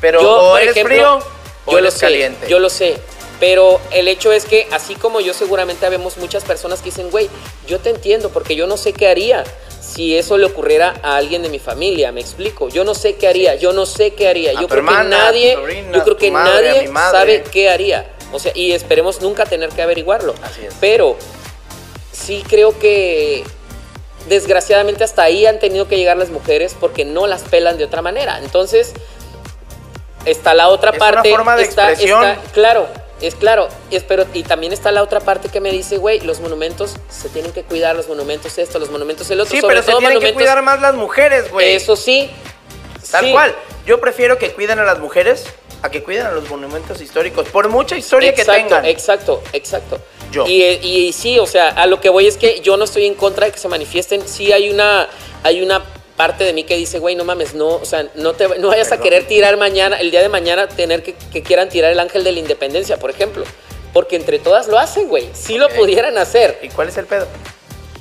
[0.00, 1.30] Pero Yo, o por eres ejemplo, frío
[1.66, 2.48] o yo lo sé, caliente.
[2.48, 2.98] Yo lo sé.
[3.38, 7.28] Pero el hecho es que, así como yo, seguramente habemos muchas personas que dicen, güey,
[7.66, 9.44] yo te entiendo porque yo no sé qué haría
[9.80, 12.12] si eso le ocurriera a alguien de mi familia.
[12.12, 12.68] Me explico.
[12.68, 13.54] Yo no sé qué haría.
[13.54, 14.50] Yo no sé qué haría.
[14.50, 18.10] A yo creo hermana, que nadie, sobrina, yo creo que madre, nadie sabe qué haría.
[18.32, 20.34] O sea, y esperemos nunca tener que averiguarlo.
[20.42, 20.74] Así es.
[20.80, 21.16] Pero
[22.12, 23.44] sí creo que
[24.28, 28.02] desgraciadamente hasta ahí han tenido que llegar las mujeres porque no las pelan de otra
[28.02, 28.38] manera.
[28.42, 28.94] Entonces,
[30.26, 31.30] está la otra Es una parte.
[31.30, 32.24] forma de está, expresión.
[32.24, 32.86] está- claro,
[33.20, 33.68] es claro.
[33.90, 37.28] es- pero- y también está la otra parte que me dice, güey, los monumentos se
[37.30, 39.50] tienen que cuidar, los monumentos esto, los monumentos el otro.
[39.52, 41.74] Sí, sobre pero se todo tienen que cuidar más las mujeres, güey.
[41.74, 42.30] Eso sí.
[43.10, 43.32] Tal sí.
[43.32, 43.54] cual.
[43.86, 45.44] Yo prefiero que cuiden a las mujeres
[45.82, 47.46] a que cuiden a los monumentos históricos.
[47.48, 48.84] Por mucha historia exacto, que tengan.
[48.86, 50.00] Exacto, exacto.
[50.32, 50.44] Yo.
[50.46, 53.14] Y, y sí, o sea, a lo que voy es que yo no estoy en
[53.14, 54.26] contra de que se manifiesten.
[54.26, 55.08] Sí hay una,
[55.44, 55.82] hay una
[56.16, 58.90] parte de mí que dice, güey, no mames, no, o sea, no, te, no vayas
[58.92, 62.24] a querer tirar mañana, el día de mañana, tener que, que quieran tirar el ángel
[62.24, 63.44] de la independencia, por ejemplo.
[63.92, 65.28] Porque entre todas lo hacen, güey.
[65.32, 66.58] Sí lo pudieran hacer.
[66.62, 67.26] ¿Y cuál es el pedo?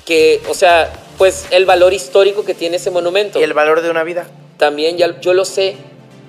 [0.05, 3.39] Que, o sea, pues el valor histórico que tiene ese monumento.
[3.39, 4.27] Y el valor de una vida.
[4.57, 5.77] También ya, yo lo sé.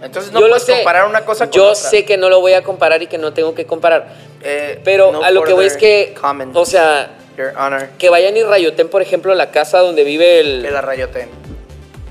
[0.02, 0.72] Entonces no yo lo puedes sé.
[0.74, 1.74] comparar una cosa con Yo otra.
[1.74, 4.08] sé que no lo voy a comparar y que no tengo que comparar.
[4.42, 7.88] Eh, Pero no a lo que voy es que, comments, o sea, Your Honor.
[7.98, 10.62] que vayan y rayoten, por ejemplo, la casa donde vive el...
[10.62, 11.28] Que la rayoteen.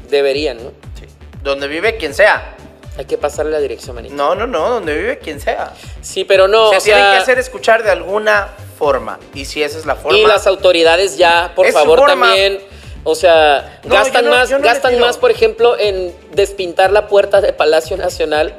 [0.10, 0.72] Deberían, ¿no?
[0.99, 1.06] Sí.
[1.43, 2.56] Donde vive quien sea.
[2.97, 4.16] Hay que pasarle la dirección, manito.
[4.16, 4.70] No, no, no.
[4.70, 5.74] Donde vive quien sea.
[6.01, 7.12] Sí, pero no, Se o tienen sea...
[7.14, 8.47] que hacer escuchar de alguna
[8.80, 9.20] forma.
[9.34, 10.18] Y si esa es la forma.
[10.18, 12.60] y las autoridades ya, por favor, también...
[13.08, 17.39] O sea, No, gastan no- más, no gastan más, por ejemplo, en despintar la puerta
[17.39, 18.56] de Palacio Nacional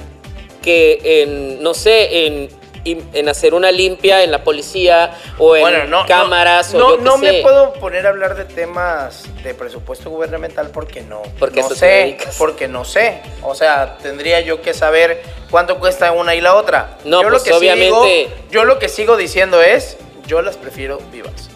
[0.63, 2.49] que en, no sé, en,
[2.93, 6.91] en hacer una limpia en la policía o en Bueno, no, no, cámaras no, o
[6.91, 11.23] yo qué no me puedo poner a hablar de temas de presupuesto gubernamental porque no.
[11.39, 13.21] Porque no sé, porque no sé.
[13.43, 16.99] O sea, tendría yo que saber cuánto cuesta una y la otra.
[17.05, 20.57] No, yo pues, lo que obviamente- Sigo, yo lo que sigo diciendo es, yo las
[20.57, 21.51] prefiero vivas.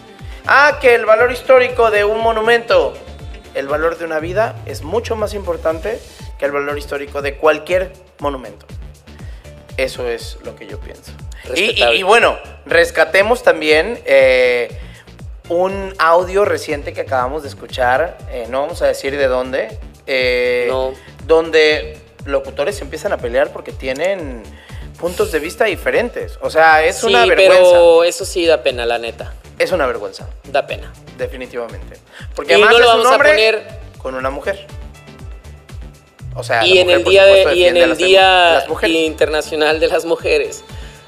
[0.45, 2.93] Ah, que el valor histórico de un monumento,
[3.53, 5.99] el valor de una vida es mucho más importante
[6.39, 8.65] que el valor histórico de cualquier monumento.
[9.83, 11.11] Eso es lo que yo pienso.
[11.45, 11.95] Y, y- Respetable.
[11.99, 14.77] y bueno, rescatemos también eh,
[15.49, 19.77] un audio reciente que acabamos de escuchar, eh, no vamos a decir de dónde,
[20.07, 20.93] eh, No.
[21.25, 24.43] donde locutores se empiezan a pelear porque tienen
[24.99, 26.37] puntos de vista diferentes.
[26.41, 27.53] O sea, es sí, una vergüenza.
[27.63, 29.33] pero eso sí da pena, la neta.
[29.57, 30.91] Es una vergüenza, Da pena.
[31.17, 31.97] definitivamente.
[32.35, 33.63] Porque Y además no lo es vamos un a poner-
[33.97, 34.65] con una mujer.
[36.35, 38.65] O sea, y la en mujer, el día supuesto, de, y en el día
[39.05, 40.63] internacional de las mujeres.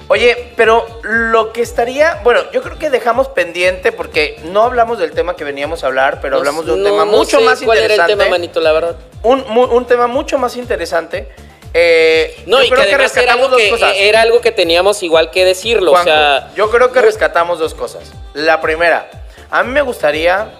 [0.08, 5.12] Oye, pero lo que estaría, bueno, yo creo que dejamos pendiente porque no hablamos del
[5.12, 7.44] tema que veníamos a hablar, pero No- hablamos de un no- tema no mucho sé
[7.44, 8.12] más ¿Cuál era interesante.
[8.12, 8.96] el tema, manito, la verdad?
[9.22, 11.30] un, tema mucho más interesante.
[11.72, 13.94] Eh, No, yo y que creo que, era rescatamos algo dos que, cosas.
[13.96, 15.92] era algo que teníamos igual que decirlo.
[15.92, 18.12] Juanjo, o sea, yo creo que rescatamos dos cosas.
[18.34, 19.08] La primera,
[19.50, 20.50] a mí me gustaría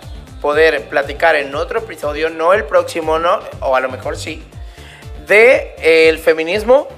[0.41, 4.43] poder platicar en otro episodio, no el próximo, no, o a lo mejor sí,
[5.27, 6.89] de eh, el feminismo.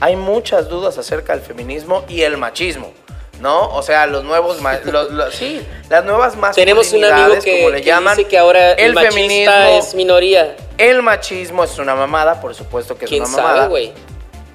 [0.00, 2.92] Hay muchas dudas acerca del feminismo y el machismo,
[3.40, 3.68] ¿no?
[3.74, 5.60] O sea, los nuevos, los- los- sí,
[5.90, 8.16] las nuevas tenemos un amigo que, como le que llaman.
[8.16, 10.56] dice que ahora el, el machista es minoría.
[10.78, 13.56] el machismo es una mamada, por supuesto que es ¿Quién una mamada.
[13.56, 13.92] sabe, güey?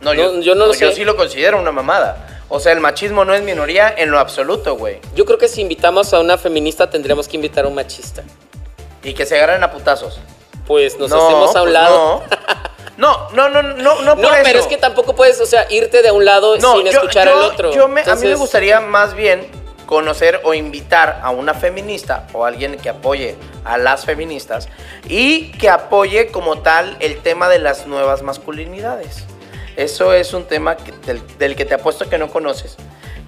[0.02, 0.96] No, yo, No, yo no lo Yo sé.
[0.96, 2.28] sí lo considero una mamada.
[2.50, 5.00] O sea, el machismo no es minoría en lo absoluto, güey.
[5.16, 8.24] Yo creo que si invitamos a una feminista tendríamos que invitar a un machista.
[9.04, 10.20] Y que se agarren a putazos.
[10.68, 12.24] Pues nos No, hacemos a un pues lado.
[12.30, 12.38] No,
[12.98, 14.60] no, no, no, no, no, por No, pero eso.
[14.60, 17.36] es que tampoco puedes, o sea, irte de un lado No, sin yo- escuchar yo-
[17.38, 17.72] al otro.
[17.74, 19.48] yo me- a mí me Entonces, gustaría más bien
[19.86, 24.68] conocer o invitar a una feminista o alguien que apoye a las feministas
[25.08, 29.26] y que apoye como tal el tema de las nuevas masculinidades.
[29.76, 32.78] Eso es un tema que- del, del que te apuesto que no conoces.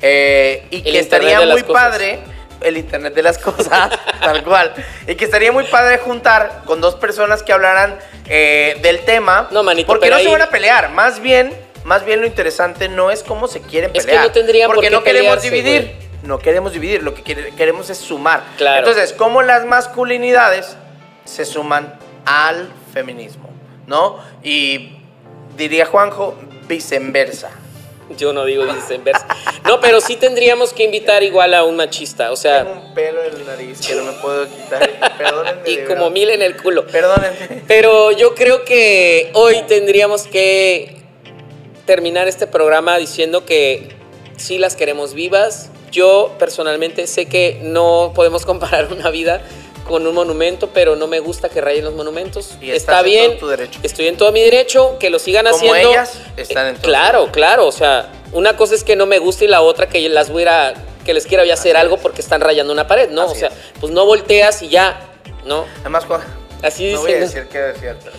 [0.02, 2.20] Eh, y El que estaría muy padre,
[2.62, 3.90] el Internet de las cosas,
[4.22, 4.74] tal cual.
[5.08, 7.98] Y que estaría muy padre juntar con dos personas que hablaran
[8.28, 9.48] eh, del tema.
[9.52, 10.90] No, manito, Porque pero no se van a pelear.
[10.92, 11.54] Más bien,
[11.84, 14.26] más bien lo interesante no es cómo se quieren Es que pelear.
[14.28, 15.82] no tendrían por Porque qué no queremos pelearse, dividir.
[15.96, 16.08] güey.
[16.24, 17.04] No queremos dividir.
[17.04, 18.42] Lo que quiere- queremos es sumar.
[18.58, 18.80] Claro.
[18.80, 20.76] Entonces, ¿cómo las masculinidades
[21.26, 21.94] se suman
[22.26, 23.50] al feminismo?
[23.86, 24.20] ¿No?
[24.44, 24.98] Y
[25.56, 26.36] diría Juanjo,
[26.68, 27.50] viceversa.
[28.18, 29.28] Yo no digo viceversa.
[29.66, 32.32] No, pero sí tendríamos que invitar igual a un machista.
[32.32, 35.18] O sea, Tengo un pelo en la nariz que no me puedo quitar.
[35.18, 35.70] Perdónenme.
[35.70, 36.88] y como mil en el culo.
[36.88, 37.64] Perdónenme.
[37.68, 40.98] Pero yo creo que hoy tendríamos que
[41.86, 43.90] terminar este programa diciendo que
[44.38, 45.70] sí las queremos vivas.
[45.92, 49.42] Yo personalmente sé que no podemos comparar una vida
[49.88, 52.56] con un monumento, pero no me gusta que rayen los monumentos.
[52.62, 53.80] Y Está en bien, todo tu derecho.
[53.84, 55.90] estoy en todo mi derecho, que lo sigan Como haciendo.
[55.90, 59.46] ellas están en todo Claro, claro, o sea, una cosa es que no me gusta
[59.46, 60.74] y la otra que las voy a ir a-
[61.06, 62.02] que les quiera hacer Así algo es.
[62.02, 63.22] porque están rayando una pared, ¿no?
[63.24, 63.54] Así o sea, es.
[63.80, 65.00] pues no volteas y ya,
[65.46, 65.66] ¿no?
[65.82, 66.22] Además, Juan,
[66.62, 67.30] Así no voy a dicen.
[67.30, 68.16] decir qué decir, pero...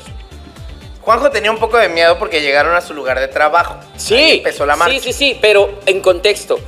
[1.03, 3.77] Juanjo tenía un poco de miedo porque llegaron a su lugar de trabajo.
[3.97, 4.95] Sí, empezó la marcha.
[4.95, 6.59] sí, sí, sí, pero en contexto.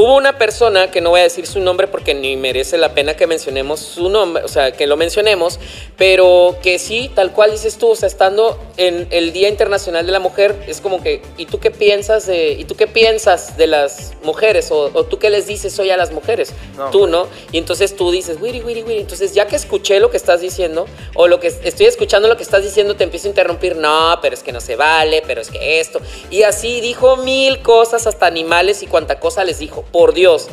[0.00, 3.16] Hubo una persona, que no voy a decir su nombre porque ni merece la pena
[3.18, 5.60] que mencionemos su nombre, o sea, que lo mencionemos,
[5.98, 10.12] pero que sí, tal cual dices tú, o sea, estando en el Día Internacional de
[10.12, 13.66] la Mujer, es como que, ¿y tú qué piensas de, ¿y tú qué piensas de
[13.66, 14.70] las mujeres?
[14.70, 16.54] O, o tú qué les dices hoy a las mujeres?
[16.78, 16.88] No.
[16.90, 17.26] Tú, ¿no?
[17.52, 19.00] Y entonces tú dices, wiri, wiri, wiri.
[19.00, 22.42] Entonces, ya que escuché lo que estás diciendo, o lo que estoy escuchando lo que
[22.42, 25.50] estás diciendo, te empiezo a interrumpir, no, pero es que no se vale, pero es
[25.50, 26.00] que esto.
[26.30, 29.84] Y así dijo mil cosas, hasta animales y cuanta cosa les dijo.
[29.92, 30.48] Por Dios,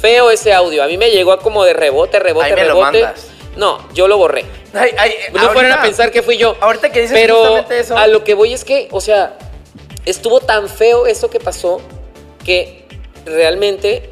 [0.00, 0.82] feo ese audio.
[0.82, 3.02] A mí me llegó como de rebote, rebote, Ahí me lo rebote.
[3.02, 3.26] mandas.
[3.56, 4.44] No, yo lo borré.
[4.74, 6.56] Ay, ay, No ahorita- a pensar que fui yo.
[6.60, 7.96] Ahorita que dices Pero justamente eso.
[7.96, 9.36] a lo que voy es que, o sea,
[10.06, 11.80] estuvo tan feo eso que pasó
[12.44, 12.86] que
[13.26, 14.10] realmente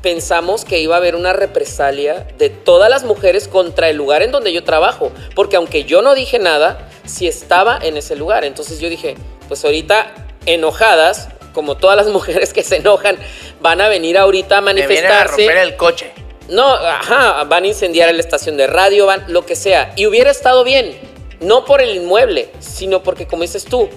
[0.00, 4.30] pensamos que iba a haber una represalia de todas las mujeres contra el lugar en
[4.30, 5.10] donde yo trabajo.
[5.34, 8.44] Porque aunque yo no dije nada, sí estaba en ese lugar.
[8.44, 9.16] Entonces yo dije,
[9.48, 10.14] pues ahorita
[10.46, 13.18] enojadas, como todas las mujeres que se enojan,
[13.60, 15.36] van a venir ahorita a vienen a manifestarse.
[15.36, 16.12] romper el coche.
[16.48, 19.92] No, ajá, van a incendiar la estación de radio, van, lo que sea.
[19.96, 20.98] Y hubiera estado bien,
[21.40, 23.88] no por el inmueble, sino porque, como dices tú,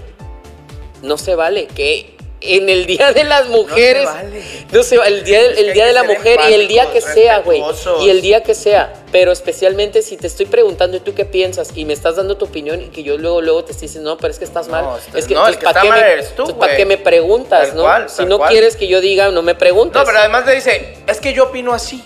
[1.02, 4.06] no se vale que en el Día de las Mujeres.
[4.06, 4.44] vale.
[4.72, 7.62] No se el día, el día de la mujer y el día que sea, güey.
[8.02, 8.94] Y el día que sea.
[9.12, 12.46] Pero especialmente si te estoy preguntando y tú qué piensas y me estás dando tu
[12.46, 14.86] opinión y que yo luego, luego te estoy diciendo, no, pero es que estás mal.
[14.86, 16.72] No, es que, no, el que ¿para está qué mal me, eres tú, entonces, ¿para
[16.74, 16.78] güey.
[16.78, 17.84] qué me preguntas, Tal no?
[17.84, 18.50] cual, si no cual.
[18.50, 20.00] quieres que yo diga, no me preguntes.
[20.00, 22.04] No, pero además le dice, es que yo opino así.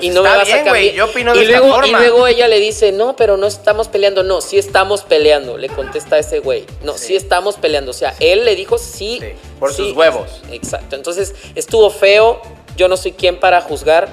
[0.00, 1.88] Pues y no me está vas bien, a yo opino de y esta luego, forma.
[1.88, 4.22] Y luego ella le dice, no, pero no estamos peleando.
[4.22, 6.64] No, sí estamos peleando, le contesta ese güey.
[6.82, 7.16] No, sí, Sí.
[7.16, 7.90] estamos peleando.
[7.90, 9.18] O sea, él le dijo sí.
[9.20, 10.42] Sí, por sus huevos.
[10.50, 10.96] Exacto.
[10.96, 12.40] Entonces, estuvo feo.
[12.76, 14.08] Yo no soy quien para juzgar,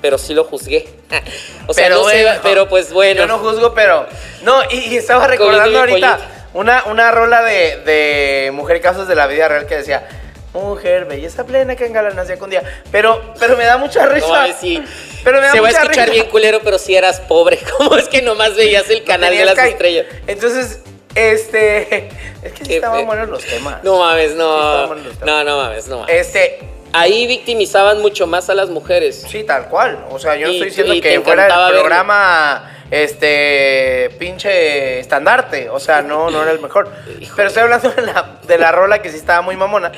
[0.00, 0.88] pero sí lo juzgué.
[1.66, 3.20] o sea, no sé, pero pues bueno.
[3.22, 4.06] Yo no juzgo, pero.
[4.42, 6.20] No, y, y estaba recordando ahorita
[6.54, 10.06] una, una rola de, de Mujer Casos de la Vida Real que decía.
[10.52, 12.62] Mujer, belleza plena que engalanancia con día.
[12.90, 14.26] Pero, pero me da mucha risa.
[14.26, 14.82] No mames, sí.
[15.24, 16.12] Pero me da Se va a escuchar risa.
[16.12, 17.58] bien culero, pero si eras pobre.
[17.78, 20.06] ¿Cómo es que nomás veías el No canal de tenía las estrellas?
[20.26, 20.80] Entonces,
[21.14, 22.08] este.
[22.42, 23.84] Es que sí estaban buenos los temas.
[23.84, 24.94] No mames, no.
[25.24, 26.26] No, no mames, no mames.
[26.26, 26.58] Este.
[26.92, 29.24] Ahí victimizaban mucho más a las mujeres.
[29.30, 30.04] Sí, tal cual.
[30.10, 31.80] O sea, yo no estoy diciendo y que fuera el verlo.
[31.80, 36.90] programa este pinche estandarte, o sea, no, no era el mejor.
[37.34, 39.92] Pero estoy hablando de la, de la rola que sí estaba muy mamona,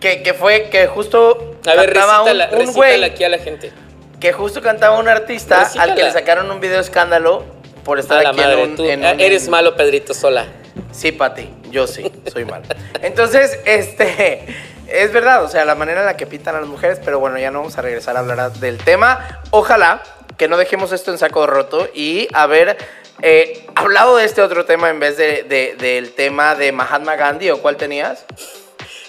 [0.00, 3.28] que, que fue que justo A ver, cantaba un, recítala, un recítala güey, aquí a
[3.28, 3.72] la gente.
[4.20, 5.92] que justo cantaba un artista Recítala.
[5.92, 7.44] al que le sacaron un video escándalo
[7.84, 8.76] por estar A la aquí madre, en un...
[8.76, 10.46] tú en ah, un- eres malo, Pedrito Sola.
[10.92, 12.64] Sí, Pati, yo sí, soy malo.
[13.02, 14.46] Entonces, este,
[14.86, 17.38] es verdad, o sea, la manera en la que pintan a las mujeres, pero bueno,
[17.38, 19.40] ya no vamos a regresar a hablar del tema.
[19.50, 20.02] Ojalá
[20.36, 22.76] que no dejemos esto en saco roto y haber
[23.22, 27.50] eh, hablado de este otro tema en vez de, de- del tema de Mahatma Gandhi,
[27.50, 28.24] ¿o cuál tenías?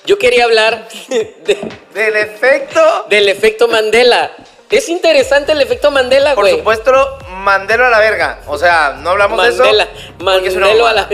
[0.05, 1.59] Yo quería hablar de-
[1.93, 4.31] Del efecto, del efecto Mandela.
[4.69, 6.57] Es interesante el efecto Mandela, por güey.
[6.57, 8.39] supuesto, Mandelo a la verga.
[8.47, 10.59] O sea, no hablamos Mandela, de eso.
[10.59, 11.09] Mandelo a la-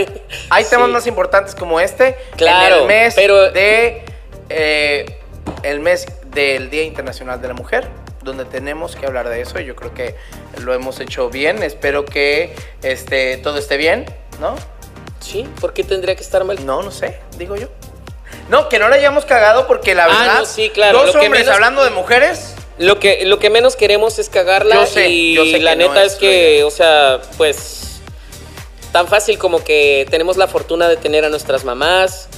[0.50, 0.92] Hay temas Sí.
[0.92, 2.16] más importantes como este.
[2.36, 4.04] Claro, En el mes pero- de.
[4.48, 5.06] eh,
[5.62, 7.88] el mes del Día Internacional de la Mujer.
[8.24, 9.60] Donde tenemos que hablar de eso.
[9.60, 10.16] y Yo creo que
[10.62, 11.62] lo hemos hecho bien.
[11.62, 14.06] Espero que este, todo esté bien,
[14.40, 14.56] ¿no?
[15.20, 16.64] Sí, ¿por qué tendría que estar mal?
[16.66, 17.68] No, no sé, digo yo.
[18.48, 20.38] No, que no la hayamos cagado porque la Ah, verdad.
[20.40, 22.54] no, sí, claro, Dos lo que hombres menos- hablando de mujeres.
[22.78, 25.86] Lo que, lo que menos queremos es cagarla Yo sé, y yo sé la no
[25.88, 28.00] neta es es que, o sea, pues
[28.90, 32.28] tan fácil como que tenemos la fortuna de tener a nuestras mamás,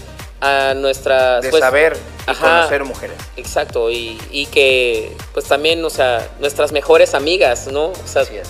[0.41, 1.43] a nuestras...
[1.43, 2.59] De pues, saber y ajá.
[2.59, 3.17] conocer mujeres.
[3.37, 7.87] Exacto, y, y que pues también, o sea, nuestras mejores amigas, ¿no?
[7.87, 8.49] O sea, Así es.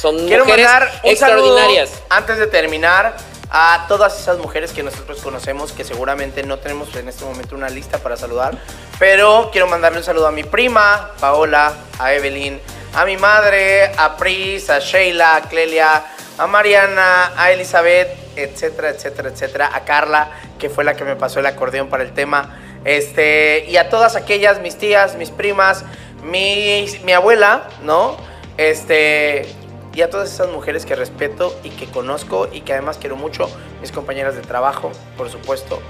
[0.00, 1.88] son Quiero mujeres mandar un extraordinarias.
[1.90, 3.16] saludo antes de terminar
[3.50, 7.68] a todas esas mujeres que nosotros conocemos que seguramente no tenemos en este momento una
[7.68, 8.56] lista para saludar,
[8.98, 12.60] pero quiero mandarle un saludo a mi prima Paola, a Evelyn,
[12.94, 16.04] a mi madre, a Pris, a Sheila, a Clelia,
[16.40, 21.40] a Mariana, a Elizabeth, etcétera, etcétera, etcétera, a Carla, que fue la que me pasó
[21.40, 25.84] el acordeón para el tema, este, y a todas aquellas, mis tías, mis primas,
[26.22, 28.16] mi, mi abuela, ¿no?
[28.56, 29.46] Este,
[29.94, 33.50] y a todas esas mujeres que respeto y que conozco y que además quiero mucho,
[33.80, 35.82] mis compañeras de trabajo, por supuesto,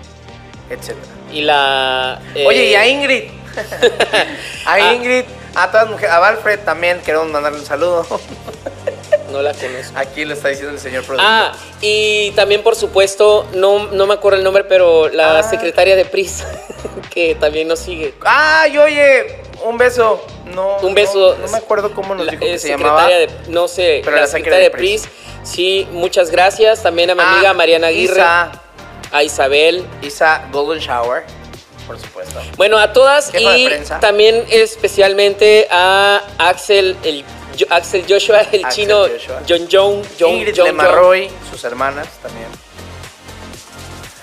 [0.69, 1.07] etcétera.
[1.33, 2.21] Y la...
[2.35, 3.31] eh, Oye, y a Ingrid.
[4.67, 4.95] a Ah.
[4.95, 5.25] Ingrid,
[5.55, 8.07] a todas las mujeres, a Valfred también queremos mandarle un saludo.
[9.31, 9.93] No la conozco.
[9.97, 11.31] Aquí lo está diciendo el señor productor.
[11.31, 15.43] Ah, y también por supuesto, no, no me acuerdo el nombre, pero la Ah.
[15.43, 16.45] secretaria de PRIS,
[17.11, 18.15] que también nos sigue.
[18.25, 20.25] Ay, oye, un beso.
[20.47, 21.37] No, Un beso.
[21.39, 23.03] No, no me acuerdo cómo nos La- dijo que se llamaba.
[23.05, 25.05] secretaria de, no sé, Pero la la secretaria de PRIS.
[25.45, 26.83] Sí, muchas gracias.
[26.83, 28.53] También a mi Ah, amiga Mariana Aguirre, Isa,
[29.13, 29.85] a Isabel.
[30.03, 31.23] Isa Golden Shower.
[31.87, 32.41] Por supuesto.
[32.57, 33.69] Bueno, a todas y
[34.01, 37.25] también especialmente a Axel, el
[37.61, 39.43] Yo- Axel Joshua, el Axel chino Joshua.
[39.49, 42.47] John John, John, Ingrid John, Lemarroy, sus hermanas también.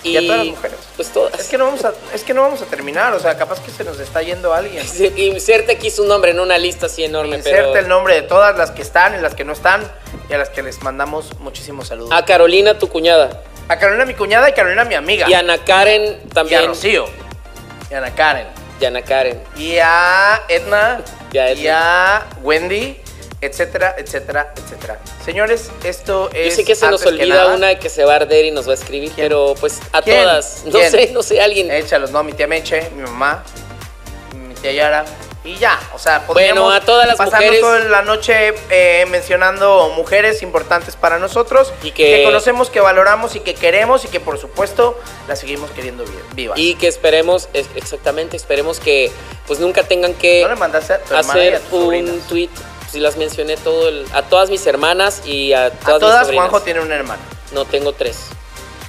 [0.04, 0.78] y, y a todas las mujeres.
[0.96, 1.40] Pues todas.
[1.40, 3.70] Es que no vamos a, es que no vamos a terminar, o sea, capaz que
[3.70, 4.84] se nos está yendo alguien.
[5.16, 8.56] Inserte aquí su nombre en una lista así enorme, Inserte pero el nombre de todas
[8.56, 9.82] las que están y las que no están
[10.30, 12.10] y a las que les mandamos muchísimos saludos.
[12.12, 15.28] a Carolina, tu cuñada, A Carolina mi cuñada y Carolina mi amiga.
[15.28, 17.06] y a Ana Karen Y a también, Rocío.
[17.90, 18.46] Y a Ana Karen.
[18.80, 19.42] y a Ana Karen.
[19.56, 21.00] Y a Edna.
[21.32, 21.60] Y a Edna.
[21.62, 23.00] Y a Wendy.
[23.40, 24.98] Etcétera, etcétera, etcétera.
[25.24, 26.56] Señores, esto Yo es.
[26.56, 28.66] sé que se nos que olvida nada- una que se va a arder y nos
[28.66, 29.28] va a escribir, ¿Quién?
[29.28, 30.22] pero pues a ¿Quién?
[30.24, 30.90] todas, no ¿Quién?
[30.90, 31.70] sé, no sé, alguien.
[31.70, 33.44] Échalos, no, mi tía Meche, mi mamá,
[34.48, 35.04] mi tía Yara.
[35.44, 39.06] Y ya, o sea, Bueno, podríamos a todas las pasarnos mujeres- toda la noche eh,
[39.08, 44.18] mencionando mujeres importantes para nosotros Y que- conocemos, que valoramos y que queremos y que
[44.18, 46.58] por supuesto las seguimos queriendo vi- vivas.
[46.58, 49.12] Y que esperemos, es- exactamente, esperemos que
[49.46, 52.50] pues nunca tengan que ¿No le mandaste a tu a hacer un tweet.
[52.90, 56.30] Si las mencioné todo el- a todas mis hermanas y a todas, A todas.
[56.32, 57.20] Juanjo tiene una hermana.
[57.52, 58.26] No, tengo tres.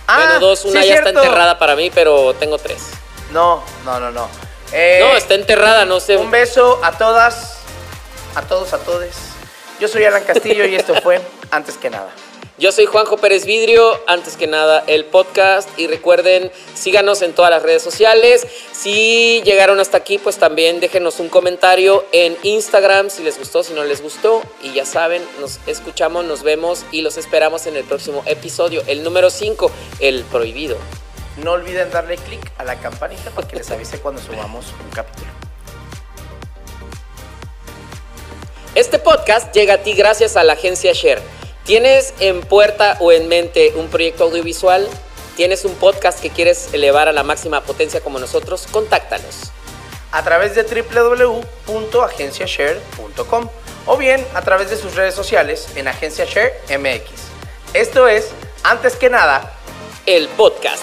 [0.07, 2.79] Ah, bueno, dos, sí una ya está enterrada para mí, pero tengo tres.
[3.31, 4.27] No, no, no, no.
[4.71, 6.17] Eh, no, está enterrada, no sé.
[6.17, 7.57] Un beso a todas,
[8.35, 9.15] a todos, a todes.
[9.79, 11.21] Yo soy Alan Castillo y esto fue
[11.51, 12.09] Antes que nada.
[12.59, 17.49] Yo soy Juanjo Pérez Vidrio, antes que nada el podcast y recuerden, síganos en todas
[17.49, 18.45] las redes sociales.
[18.73, 23.71] Si llegaron hasta aquí, pues también déjenos un comentario en Instagram si les gustó, si
[23.71, 24.43] no les gustó.
[24.61, 29.03] Y ya saben, nos escuchamos, nos vemos y los esperamos en el próximo episodio, el
[29.03, 30.75] número 5, el prohibido.
[31.37, 35.31] No olviden darle click a la campanita para que les avise cuando subamos un capítulo.
[38.75, 41.38] Este podcast llega a ti gracias a la agencia Share.
[41.69, 44.89] ¿Tienes en puerta o en mente un proyecto audiovisual?
[45.35, 48.65] ¿Tienes un podcast que quieres elevar a la máxima potencia como nosotros?
[48.71, 49.51] Contáctanos.
[50.11, 53.49] A través de www.agenciashare.com
[53.85, 57.11] o bien a través de sus redes sociales en Agencia Share MX.
[57.75, 58.31] Esto es,
[58.63, 59.53] antes que nada,
[60.07, 60.81] El podcast.